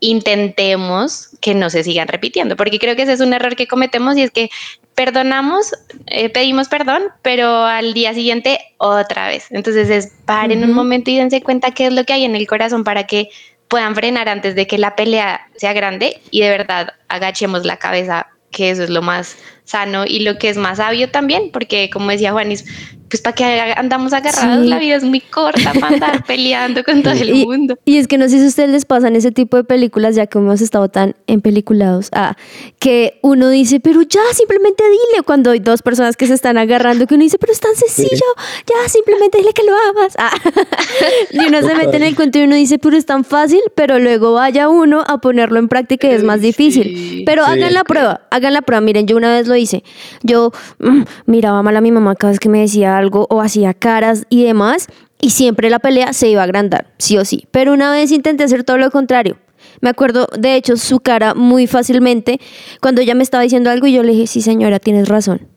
Intentemos 0.00 1.30
que 1.40 1.54
no 1.54 1.70
se 1.70 1.84
sigan 1.84 2.08
repitiendo, 2.08 2.56
porque 2.56 2.78
creo 2.78 2.96
que 2.96 3.02
ese 3.02 3.12
es 3.12 3.20
un 3.20 3.32
error 3.32 3.54
que 3.54 3.66
cometemos 3.66 4.16
y 4.16 4.22
es 4.22 4.30
que 4.30 4.50
perdonamos, 4.94 5.72
eh, 6.06 6.28
pedimos 6.28 6.68
perdón, 6.68 7.04
pero 7.22 7.64
al 7.64 7.94
día 7.94 8.12
siguiente 8.12 8.58
otra 8.78 9.28
vez. 9.28 9.46
Entonces 9.50 9.88
es 9.88 10.12
paren 10.24 10.64
un 10.64 10.72
momento 10.72 11.10
y 11.10 11.18
dense 11.18 11.42
cuenta 11.42 11.70
qué 11.70 11.86
es 11.86 11.92
lo 11.92 12.04
que 12.04 12.12
hay 12.12 12.24
en 12.24 12.36
el 12.36 12.46
corazón 12.46 12.84
para 12.84 13.06
que 13.06 13.28
puedan 13.68 13.94
frenar 13.94 14.28
antes 14.28 14.54
de 14.56 14.66
que 14.66 14.78
la 14.78 14.96
pelea 14.96 15.48
sea 15.56 15.72
grande 15.72 16.20
y 16.30 16.40
de 16.40 16.50
verdad 16.50 16.94
agachemos 17.08 17.64
la 17.64 17.76
cabeza, 17.76 18.26
que 18.50 18.70
eso 18.70 18.82
es 18.82 18.90
lo 18.90 19.00
más 19.00 19.36
sano 19.64 20.04
y 20.06 20.20
lo 20.20 20.38
que 20.38 20.48
es 20.48 20.56
más 20.56 20.78
sabio 20.78 21.10
también, 21.10 21.50
porque 21.52 21.90
como 21.92 22.10
decía 22.10 22.32
Juanis, 22.32 22.64
pues 23.08 23.20
para 23.22 23.34
que 23.34 23.44
andamos 23.76 24.12
agarrados, 24.12 24.62
Sí. 24.62 24.68
la 24.68 24.78
vida 24.78 24.94
es 24.94 25.02
muy 25.02 25.20
corta 25.20 25.72
para 25.72 25.88
andar 25.94 26.24
peleando 26.26 26.84
con 26.84 27.02
todo 27.02 27.12
el 27.14 27.30
Y, 27.36 27.44
mundo. 27.44 27.76
y 27.84 27.96
es 27.96 28.06
que 28.06 28.18
no 28.18 28.28
sé 28.28 28.38
si 28.38 28.44
a 28.44 28.46
ustedes 28.48 28.70
les 28.70 28.84
pasan 28.84 29.16
ese 29.16 29.32
tipo 29.32 29.56
de 29.56 29.64
películas, 29.64 30.14
ya 30.14 30.26
que 30.26 30.38
hemos 30.38 30.60
estado 30.60 30.88
tan 30.88 31.16
empeliculados, 31.26 32.08
ah, 32.12 32.36
que 32.78 33.18
uno 33.22 33.48
dice, 33.50 33.80
pero 33.80 34.02
ya, 34.02 34.20
simplemente 34.32 34.84
dile, 34.84 35.24
cuando 35.24 35.50
hay 35.50 35.58
dos 35.58 35.82
personas 35.82 36.16
que 36.16 36.28
se 36.28 36.34
están 36.34 36.56
agarrando, 36.56 37.08
que 37.08 37.14
uno 37.16 37.24
dice, 37.24 37.36
pero 37.38 37.52
es 37.52 37.58
tan 37.58 37.74
sencillo, 37.74 38.24
ya, 38.66 38.88
simplemente 38.88 39.38
dile 39.38 39.52
que 39.54 39.64
lo 39.64 39.72
amas. 39.90 40.14
Ah. 40.16 40.30
y 41.32 41.38
uno 41.46 41.62
se 41.62 41.74
mete 41.74 41.96
en 41.96 42.04
el 42.04 42.14
cuento 42.14 42.38
y 42.38 42.42
uno 42.42 42.54
dice, 42.54 42.78
pero 42.78 42.96
es 42.96 43.06
tan 43.06 43.24
fácil, 43.24 43.60
pero 43.74 43.98
luego 43.98 44.34
vaya 44.34 44.68
uno 44.68 45.02
a 45.06 45.18
ponerlo 45.20 45.58
en 45.58 45.66
práctica 45.68 46.06
y 46.06 46.12
es 46.12 46.22
más 46.22 46.40
difícil. 46.40 46.84
Sí. 46.84 47.22
Pero 47.26 47.44
Sí. 47.44 47.50
hagan 47.50 47.74
la 47.74 47.82
prueba, 47.82 48.20
hagan 48.30 48.52
la 48.52 48.62
prueba. 48.62 48.80
Miren, 48.80 49.06
yo 49.08 49.16
una 49.16 49.32
vez 49.34 49.48
lo 49.48 49.54
hice. 49.60 49.84
Yo 50.22 50.52
mm, 50.78 51.02
miraba 51.26 51.62
mal 51.62 51.76
a 51.76 51.80
mi 51.80 51.92
mamá 51.92 52.14
cada 52.16 52.32
vez 52.32 52.40
que 52.40 52.48
me 52.48 52.60
decía 52.60 52.96
algo 52.96 53.26
o 53.30 53.40
hacía 53.40 53.74
caras 53.74 54.24
y 54.28 54.44
demás, 54.44 54.88
y 55.20 55.30
siempre 55.30 55.70
la 55.70 55.78
pelea 55.78 56.12
se 56.12 56.28
iba 56.28 56.40
a 56.40 56.44
agrandar, 56.44 56.92
sí 56.98 57.18
o 57.18 57.24
sí. 57.24 57.46
Pero 57.50 57.72
una 57.72 57.92
vez 57.92 58.10
intenté 58.10 58.44
hacer 58.44 58.64
todo 58.64 58.78
lo 58.78 58.90
contrario. 58.90 59.38
Me 59.80 59.90
acuerdo, 59.90 60.28
de 60.38 60.56
hecho, 60.56 60.76
su 60.76 61.00
cara 61.00 61.34
muy 61.34 61.66
fácilmente 61.66 62.40
cuando 62.80 63.00
ella 63.00 63.14
me 63.14 63.22
estaba 63.22 63.42
diciendo 63.42 63.70
algo 63.70 63.86
y 63.86 63.92
yo 63.92 64.02
le 64.02 64.12
dije, 64.12 64.26
sí 64.26 64.42
señora, 64.42 64.78
tienes 64.78 65.08
razón. 65.08 65.48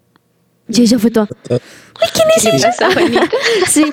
Y 0.68 0.82
ella 0.82 0.98
fue 0.98 1.12
toda, 1.12 1.28
¿Qué 1.28 2.50
le 2.52 2.60
pasó, 2.62 2.92
Juanita? 2.92 3.30
Sí, 3.68 3.86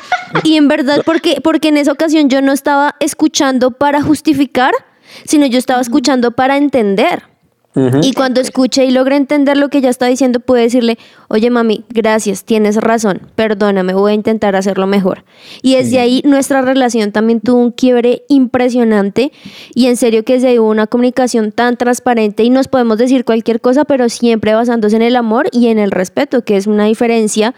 y 0.44 0.56
en 0.56 0.68
verdad, 0.68 1.02
porque, 1.04 1.40
porque 1.42 1.68
en 1.68 1.76
esa 1.76 1.92
ocasión 1.92 2.28
yo 2.28 2.40
no 2.42 2.52
estaba 2.52 2.96
escuchando 3.00 3.72
para 3.72 4.02
justificar, 4.02 4.72
sino 5.24 5.46
yo 5.46 5.58
estaba 5.58 5.80
escuchando 5.80 6.30
para 6.30 6.56
entender. 6.56 7.24
Y 8.02 8.14
cuando 8.14 8.40
escuché 8.40 8.84
y 8.84 8.90
logré 8.90 9.14
entender 9.14 9.56
lo 9.56 9.68
que 9.68 9.78
ella 9.78 9.90
estaba 9.90 10.10
diciendo, 10.10 10.40
pude 10.40 10.62
decirle, 10.62 10.98
oye 11.28 11.50
mami, 11.50 11.84
gracias, 11.88 12.44
tienes 12.44 12.76
razón, 12.76 13.22
perdóname, 13.36 13.94
voy 13.94 14.10
a 14.10 14.14
intentar 14.14 14.56
hacerlo 14.56 14.88
mejor. 14.88 15.24
Y 15.62 15.76
desde 15.76 16.00
ahí 16.00 16.20
nuestra 16.24 16.62
relación 16.62 17.12
también 17.12 17.40
tuvo 17.40 17.60
un 17.60 17.70
quiebre 17.70 18.24
impresionante 18.28 19.30
y 19.72 19.86
en 19.86 19.96
serio 19.96 20.24
que 20.24 20.32
desde 20.32 20.48
ahí 20.48 20.58
hubo 20.58 20.68
una 20.68 20.88
comunicación 20.88 21.52
tan 21.52 21.76
transparente 21.76 22.42
y 22.42 22.50
nos 22.50 22.66
podemos 22.66 22.98
decir 22.98 23.24
cualquier 23.24 23.60
cosa, 23.60 23.84
pero 23.84 24.08
siempre 24.08 24.52
basándose 24.52 24.96
en 24.96 25.02
el 25.02 25.14
amor 25.14 25.48
y 25.52 25.68
en 25.68 25.78
el 25.78 25.92
respeto, 25.92 26.44
que 26.44 26.56
es 26.56 26.66
una 26.66 26.86
diferencia 26.86 27.54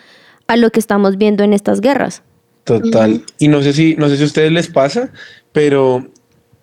a 0.47 0.57
lo 0.57 0.71
que 0.71 0.81
estamos 0.81 1.17
viendo 1.17 1.43
en 1.43 1.55
estas 1.55 1.81
guerras. 1.81 2.23
Total. 2.65 3.25
Y 3.39 3.49
no 3.49 3.63
sé 3.63 3.73
si, 3.73 3.97
no 3.97 4.11
sé 4.11 4.19
si 4.19 4.25
a 4.25 4.27
ustedes 4.27 4.53
les 4.53 4.69
pasa, 4.69 5.11
pero 5.53 6.07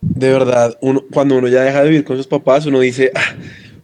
de 0.01 0.29
verdad, 0.31 0.77
uno, 0.81 1.03
cuando 1.11 1.37
uno 1.37 1.47
ya 1.47 1.61
deja 1.63 1.83
de 1.83 1.89
vivir 1.89 2.03
con 2.05 2.17
sus 2.17 2.27
papás, 2.27 2.65
uno 2.65 2.79
dice, 2.79 3.11
ah, 3.15 3.35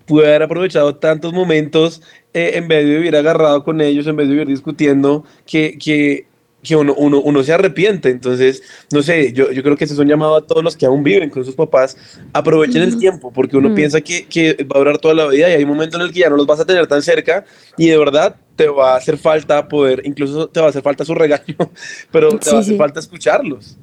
pude 0.05 0.27
haber 0.27 0.43
aprovechado 0.43 0.95
tantos 0.97 1.33
momentos 1.33 2.01
eh, 2.33 2.51
en 2.55 2.67
vez 2.67 2.85
de 2.85 2.95
vivir 2.97 3.15
agarrado 3.15 3.63
con 3.63 3.81
ellos, 3.81 4.07
en 4.07 4.15
vez 4.15 4.27
de 4.27 4.33
vivir 4.33 4.47
discutiendo, 4.47 5.25
que, 5.45 5.77
que, 5.77 6.27
que 6.63 6.75
uno, 6.75 6.93
uno, 6.95 7.21
uno 7.21 7.43
se 7.43 7.53
arrepiente. 7.53 8.09
Entonces, 8.09 8.63
no 8.91 9.03
sé, 9.03 9.33
yo, 9.33 9.51
yo 9.51 9.63
creo 9.63 9.75
que 9.77 9.85
ese 9.85 9.93
es 9.93 9.99
un 9.99 10.07
llamado 10.07 10.35
a 10.35 10.45
todos 10.45 10.63
los 10.63 10.75
que 10.77 10.85
aún 10.85 11.03
viven 11.03 11.29
con 11.29 11.43
sus 11.45 11.55
papás, 11.55 11.97
aprovechen 12.33 12.81
el 12.83 12.97
tiempo, 12.97 13.31
porque 13.33 13.57
uno 13.57 13.73
piensa 13.73 14.01
que, 14.01 14.27
que 14.27 14.53
va 14.63 14.75
a 14.77 14.79
durar 14.79 14.97
toda 14.99 15.13
la 15.15 15.27
vida 15.27 15.49
y 15.49 15.53
hay 15.53 15.63
un 15.63 15.69
momento 15.69 15.97
en 15.97 16.03
el 16.03 16.11
que 16.13 16.19
ya 16.21 16.29
no 16.29 16.37
los 16.37 16.45
vas 16.47 16.59
a 16.59 16.65
tener 16.65 16.87
tan 16.87 17.01
cerca 17.01 17.45
y 17.77 17.87
de 17.89 17.97
verdad 17.97 18.37
te 18.55 18.67
va 18.67 18.93
a 18.93 18.97
hacer 18.97 19.17
falta 19.17 19.67
poder, 19.67 20.01
incluso 20.05 20.47
te 20.49 20.59
va 20.61 20.67
a 20.67 20.69
hacer 20.69 20.81
falta 20.83 21.03
su 21.05 21.13
regaño, 21.15 21.55
pero 22.11 22.39
te 22.39 22.49
Sí, 22.49 22.51
va 22.51 22.57
a 22.57 22.61
hacer 22.61 22.73
sí. 22.73 22.77
falta 22.77 22.99
escucharlos. 22.99 23.77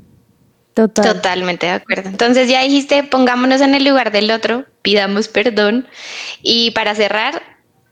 Total. 0.75 1.15
Totalmente 1.15 1.67
de 1.67 1.73
acuerdo. 1.73 2.09
Entonces 2.09 2.49
ya 2.49 2.63
dijiste, 2.63 3.05
pongámonos 3.05 3.61
en 3.61 3.75
el 3.75 3.85
lugar 3.85 4.11
del 4.11 4.31
otro, 4.31 4.65
pidamos 4.81 5.29
perdón 5.29 5.87
y 6.41 6.71
para 6.71 6.95
cerrar, 6.95 7.43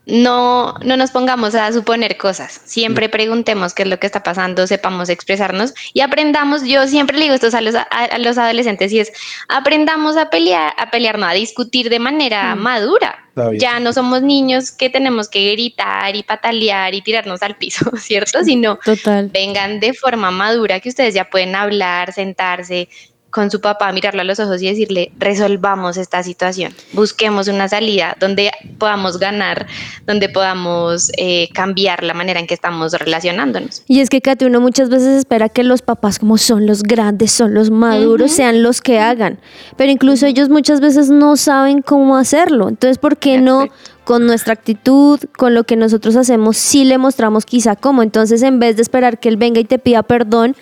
no, 0.05 0.73
no 0.83 0.97
nos 0.97 1.11
pongamos 1.11 1.53
a 1.53 1.71
suponer 1.71 2.17
cosas. 2.17 2.61
Siempre 2.65 3.07
preguntemos 3.07 3.73
qué 3.73 3.83
es 3.83 3.89
lo 3.89 3.99
que 3.99 4.07
está 4.07 4.23
pasando, 4.23 4.65
sepamos 4.65 5.09
expresarnos 5.09 5.73
y 5.93 6.01
aprendamos. 6.01 6.63
Yo 6.63 6.87
siempre 6.87 7.17
le 7.17 7.25
digo 7.25 7.35
esto 7.35 7.55
a 7.55 7.61
los, 7.61 7.75
a, 7.75 7.83
a 7.83 8.17
los 8.17 8.37
adolescentes 8.37 8.91
y 8.91 8.99
es, 8.99 9.13
aprendamos 9.47 10.17
a 10.17 10.29
pelear, 10.29 10.73
a 10.77 10.89
pelear, 10.89 11.19
no, 11.19 11.27
a 11.27 11.33
discutir 11.33 11.89
de 11.89 11.99
manera 11.99 12.55
madura. 12.55 13.25
Está 13.29 13.49
bien. 13.49 13.61
Ya 13.61 13.79
no 13.79 13.93
somos 13.93 14.21
niños 14.23 14.71
que 14.71 14.89
tenemos 14.89 15.29
que 15.29 15.51
gritar 15.53 16.15
y 16.15 16.23
patalear 16.23 16.93
y 16.93 17.01
tirarnos 17.01 17.41
al 17.43 17.55
piso, 17.55 17.91
¿cierto? 17.97 18.43
Sino 18.43 18.77
Total. 18.83 19.29
vengan 19.29 19.79
de 19.79 19.93
forma 19.93 20.31
madura, 20.31 20.79
que 20.79 20.89
ustedes 20.89 21.13
ya 21.13 21.29
pueden 21.29 21.55
hablar, 21.55 22.11
sentarse 22.11 22.89
con 23.31 23.49
su 23.49 23.61
papá, 23.61 23.91
mirarlo 23.93 24.21
a 24.21 24.23
los 24.25 24.39
ojos 24.39 24.61
y 24.61 24.67
decirle, 24.67 25.11
resolvamos 25.17 25.97
esta 25.97 26.21
situación, 26.21 26.73
busquemos 26.93 27.47
una 27.47 27.69
salida 27.69 28.15
donde 28.19 28.51
podamos 28.77 29.17
ganar, 29.17 29.67
donde 30.05 30.27
podamos 30.27 31.11
eh, 31.17 31.49
cambiar 31.53 32.03
la 32.03 32.13
manera 32.13 32.41
en 32.41 32.47
que 32.47 32.53
estamos 32.53 32.91
relacionándonos. 32.91 33.83
Y 33.87 34.01
es 34.01 34.09
que, 34.09 34.21
Katy, 34.21 34.45
uno 34.45 34.59
muchas 34.59 34.89
veces 34.89 35.17
espera 35.17 35.47
que 35.47 35.63
los 35.63 35.81
papás, 35.81 36.19
como 36.19 36.37
son 36.37 36.67
los 36.67 36.83
grandes, 36.83 37.31
son 37.31 37.53
los 37.53 37.71
maduros, 37.71 38.31
sean 38.31 38.63
los 38.63 38.81
que 38.81 38.99
hagan. 38.99 39.39
Pero 39.77 39.91
incluso 39.91 40.25
ellos 40.25 40.49
muchas 40.49 40.81
veces 40.81 41.09
no 41.09 41.37
saben 41.37 41.81
cómo 41.81 42.17
hacerlo. 42.17 42.67
Entonces, 42.67 42.97
¿por 42.97 43.17
qué 43.17 43.37
no 43.37 43.69
con 44.03 44.25
nuestra 44.25 44.53
actitud, 44.53 45.19
con 45.37 45.55
lo 45.55 45.63
que 45.63 45.77
nosotros 45.77 46.17
hacemos, 46.17 46.57
sí 46.57 46.83
le 46.83 46.97
mostramos 46.97 47.45
quizá 47.45 47.77
cómo? 47.77 48.03
Entonces, 48.03 48.41
en 48.41 48.59
vez 48.59 48.75
de 48.75 48.81
esperar 48.81 49.19
que 49.19 49.29
él 49.29 49.37
venga 49.37 49.61
y 49.61 49.65
te 49.65 49.79
pida 49.79 50.03
perdón, 50.03 50.57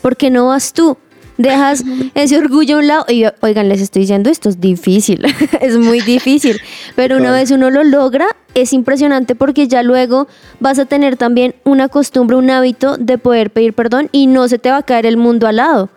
¿por 0.00 0.16
qué 0.16 0.30
no 0.30 0.46
vas 0.46 0.72
tú? 0.72 0.96
Dejas 1.38 1.84
ese 2.14 2.38
orgullo 2.38 2.76
a 2.76 2.78
un 2.78 2.86
lado 2.86 3.04
y 3.08 3.24
oigan, 3.40 3.68
les 3.68 3.80
estoy 3.80 4.02
diciendo 4.02 4.30
esto 4.30 4.48
es 4.48 4.60
difícil, 4.60 5.24
es 5.60 5.76
muy 5.76 6.00
difícil, 6.00 6.60
pero 6.94 7.16
una 7.18 7.32
vez 7.32 7.50
uno 7.50 7.70
lo 7.70 7.84
logra 7.84 8.26
es 8.54 8.72
impresionante 8.72 9.34
porque 9.34 9.68
ya 9.68 9.82
luego 9.82 10.28
vas 10.60 10.78
a 10.78 10.86
tener 10.86 11.16
también 11.16 11.54
una 11.64 11.88
costumbre, 11.88 12.36
un 12.36 12.50
hábito 12.50 12.96
de 12.96 13.18
poder 13.18 13.50
pedir 13.50 13.74
perdón 13.74 14.08
y 14.12 14.26
no 14.26 14.48
se 14.48 14.58
te 14.58 14.70
va 14.70 14.78
a 14.78 14.82
caer 14.82 15.04
el 15.04 15.18
mundo 15.18 15.46
al 15.46 15.56
lado. 15.56 15.90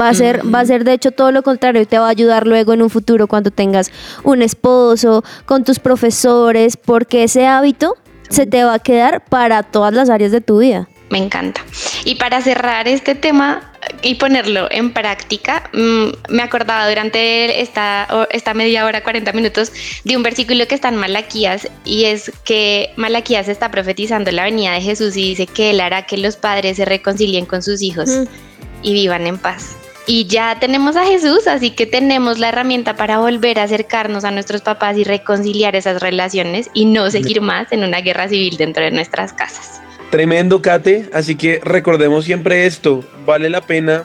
Va 0.00 0.08
a 0.08 0.14
ser, 0.14 0.40
va 0.52 0.60
a 0.60 0.64
ser 0.64 0.84
de 0.84 0.94
hecho 0.94 1.10
todo 1.10 1.32
lo 1.32 1.42
contrario, 1.42 1.86
te 1.86 1.98
va 1.98 2.06
a 2.06 2.10
ayudar 2.10 2.46
luego 2.46 2.72
en 2.72 2.80
un 2.80 2.88
futuro 2.88 3.26
cuando 3.26 3.50
tengas 3.50 3.90
un 4.24 4.40
esposo, 4.40 5.22
con 5.44 5.64
tus 5.64 5.80
profesores, 5.80 6.78
porque 6.78 7.24
ese 7.24 7.46
hábito 7.46 7.96
se 8.30 8.46
te 8.46 8.64
va 8.64 8.74
a 8.74 8.78
quedar 8.78 9.22
para 9.26 9.62
todas 9.62 9.92
las 9.92 10.08
áreas 10.08 10.32
de 10.32 10.40
tu 10.40 10.60
vida. 10.60 10.88
Me 11.12 11.18
encanta. 11.18 11.60
Y 12.06 12.14
para 12.14 12.40
cerrar 12.40 12.88
este 12.88 13.14
tema 13.14 13.70
y 14.00 14.14
ponerlo 14.14 14.66
en 14.70 14.94
práctica, 14.94 15.68
mm, 15.74 16.32
me 16.32 16.42
acordaba 16.42 16.88
durante 16.88 17.60
esta, 17.60 18.08
esta 18.30 18.54
media 18.54 18.86
hora, 18.86 19.02
40 19.02 19.30
minutos, 19.32 19.72
de 20.04 20.16
un 20.16 20.22
versículo 20.22 20.66
que 20.66 20.74
está 20.74 20.88
en 20.88 20.96
Malaquías 20.96 21.68
y 21.84 22.04
es 22.04 22.32
que 22.44 22.94
Malaquías 22.96 23.48
está 23.48 23.70
profetizando 23.70 24.30
la 24.32 24.44
venida 24.44 24.72
de 24.72 24.80
Jesús 24.80 25.14
y 25.18 25.28
dice 25.28 25.46
que 25.46 25.68
él 25.72 25.80
hará 25.82 26.06
que 26.06 26.16
los 26.16 26.36
padres 26.36 26.78
se 26.78 26.86
reconcilien 26.86 27.44
con 27.44 27.62
sus 27.62 27.82
hijos 27.82 28.08
Mm. 28.08 28.24
y 28.82 28.92
vivan 28.94 29.26
en 29.26 29.36
paz. 29.36 29.76
Y 30.06 30.24
ya 30.26 30.58
tenemos 30.58 30.96
a 30.96 31.04
Jesús, 31.04 31.46
así 31.46 31.72
que 31.72 31.84
tenemos 31.84 32.38
la 32.38 32.48
herramienta 32.48 32.96
para 32.96 33.18
volver 33.18 33.58
a 33.58 33.64
acercarnos 33.64 34.24
a 34.24 34.30
nuestros 34.30 34.62
papás 34.62 34.96
y 34.96 35.04
reconciliar 35.04 35.76
esas 35.76 36.00
relaciones 36.00 36.70
y 36.72 36.86
no 36.86 37.10
seguir 37.10 37.42
más 37.42 37.70
en 37.70 37.84
una 37.84 38.00
guerra 38.00 38.28
civil 38.28 38.56
dentro 38.56 38.82
de 38.82 38.90
nuestras 38.92 39.34
casas. 39.34 39.82
Tremendo, 40.12 40.60
Kate. 40.60 41.08
Así 41.14 41.36
que 41.36 41.58
recordemos 41.64 42.26
siempre 42.26 42.66
esto. 42.66 43.02
Vale 43.24 43.48
la 43.48 43.62
pena 43.62 44.04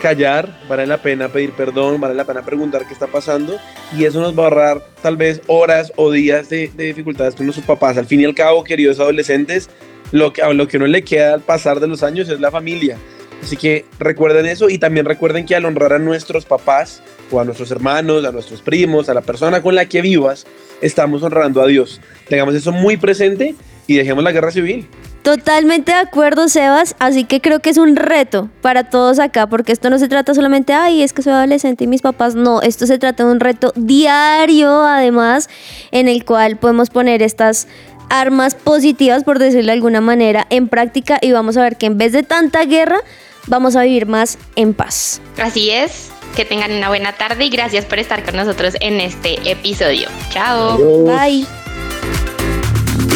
callar, 0.00 0.56
vale 0.68 0.86
la 0.86 0.98
pena 1.02 1.30
pedir 1.30 1.50
perdón, 1.50 2.00
vale 2.00 2.14
la 2.14 2.24
pena 2.24 2.44
preguntar 2.44 2.86
qué 2.86 2.92
está 2.92 3.08
pasando. 3.08 3.58
Y 3.98 4.04
eso 4.04 4.20
nos 4.20 4.38
va 4.38 4.42
a 4.42 4.46
ahorrar 4.46 4.86
tal 5.02 5.16
vez 5.16 5.42
horas 5.48 5.92
o 5.96 6.12
días 6.12 6.48
de, 6.48 6.70
de 6.76 6.84
dificultades 6.84 7.34
con 7.34 7.46
nuestros 7.46 7.66
papás. 7.66 7.98
Al 7.98 8.06
fin 8.06 8.20
y 8.20 8.24
al 8.24 8.36
cabo, 8.36 8.62
queridos 8.62 9.00
adolescentes, 9.00 9.68
lo 10.12 10.32
que, 10.32 10.42
lo 10.54 10.68
que 10.68 10.78
no 10.78 10.86
le 10.86 11.02
queda 11.02 11.34
al 11.34 11.40
pasar 11.40 11.80
de 11.80 11.88
los 11.88 12.04
años 12.04 12.28
es 12.28 12.38
la 12.38 12.52
familia. 12.52 12.96
Así 13.42 13.56
que 13.56 13.84
recuerden 13.98 14.46
eso 14.46 14.70
y 14.70 14.78
también 14.78 15.06
recuerden 15.06 15.44
que 15.44 15.56
al 15.56 15.64
honrar 15.64 15.94
a 15.94 15.98
nuestros 15.98 16.44
papás 16.44 17.02
o 17.32 17.40
a 17.40 17.44
nuestros 17.44 17.72
hermanos, 17.72 18.24
a 18.24 18.30
nuestros 18.30 18.62
primos, 18.62 19.08
a 19.08 19.14
la 19.14 19.22
persona 19.22 19.60
con 19.60 19.74
la 19.74 19.86
que 19.86 20.02
vivas, 20.02 20.46
estamos 20.80 21.24
honrando 21.24 21.60
a 21.60 21.66
Dios. 21.66 22.00
Tengamos 22.28 22.54
eso 22.54 22.70
muy 22.70 22.96
presente 22.96 23.56
y 23.86 23.96
dejemos 23.96 24.22
la 24.24 24.32
guerra 24.32 24.50
civil. 24.50 24.86
Totalmente 25.22 25.92
de 25.92 25.98
acuerdo, 25.98 26.48
Sebas. 26.48 26.96
Así 26.98 27.24
que 27.24 27.40
creo 27.40 27.60
que 27.60 27.70
es 27.70 27.78
un 27.78 27.94
reto 27.94 28.50
para 28.60 28.90
todos 28.90 29.20
acá, 29.20 29.46
porque 29.46 29.72
esto 29.72 29.88
no 29.88 29.98
se 29.98 30.08
trata 30.08 30.34
solamente, 30.34 30.72
ay, 30.72 31.02
es 31.02 31.12
que 31.12 31.22
soy 31.22 31.32
adolescente 31.32 31.84
y 31.84 31.86
mis 31.86 32.02
papás. 32.02 32.34
No, 32.34 32.60
esto 32.60 32.86
se 32.86 32.98
trata 32.98 33.24
de 33.24 33.30
un 33.30 33.40
reto 33.40 33.72
diario, 33.76 34.82
además, 34.82 35.48
en 35.92 36.08
el 36.08 36.24
cual 36.24 36.56
podemos 36.56 36.90
poner 36.90 37.22
estas 37.22 37.68
armas 38.10 38.54
positivas, 38.54 39.24
por 39.24 39.38
decirlo 39.38 39.66
de 39.66 39.72
alguna 39.72 40.00
manera, 40.00 40.46
en 40.50 40.68
práctica 40.68 41.18
y 41.22 41.32
vamos 41.32 41.56
a 41.56 41.62
ver 41.62 41.76
que 41.76 41.86
en 41.86 41.98
vez 41.98 42.12
de 42.12 42.22
tanta 42.24 42.64
guerra, 42.64 42.98
vamos 43.46 43.76
a 43.76 43.82
vivir 43.82 44.06
más 44.06 44.38
en 44.56 44.74
paz. 44.74 45.20
Así 45.40 45.70
es, 45.70 46.10
que 46.36 46.44
tengan 46.44 46.72
una 46.72 46.88
buena 46.88 47.12
tarde 47.12 47.44
y 47.44 47.48
gracias 47.48 47.84
por 47.84 47.98
estar 47.98 48.24
con 48.24 48.36
nosotros 48.36 48.76
en 48.80 49.00
este 49.00 49.38
episodio. 49.50 50.08
Chao. 50.30 50.78
Bye. 51.06 51.61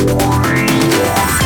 Yeah. 0.07 1.46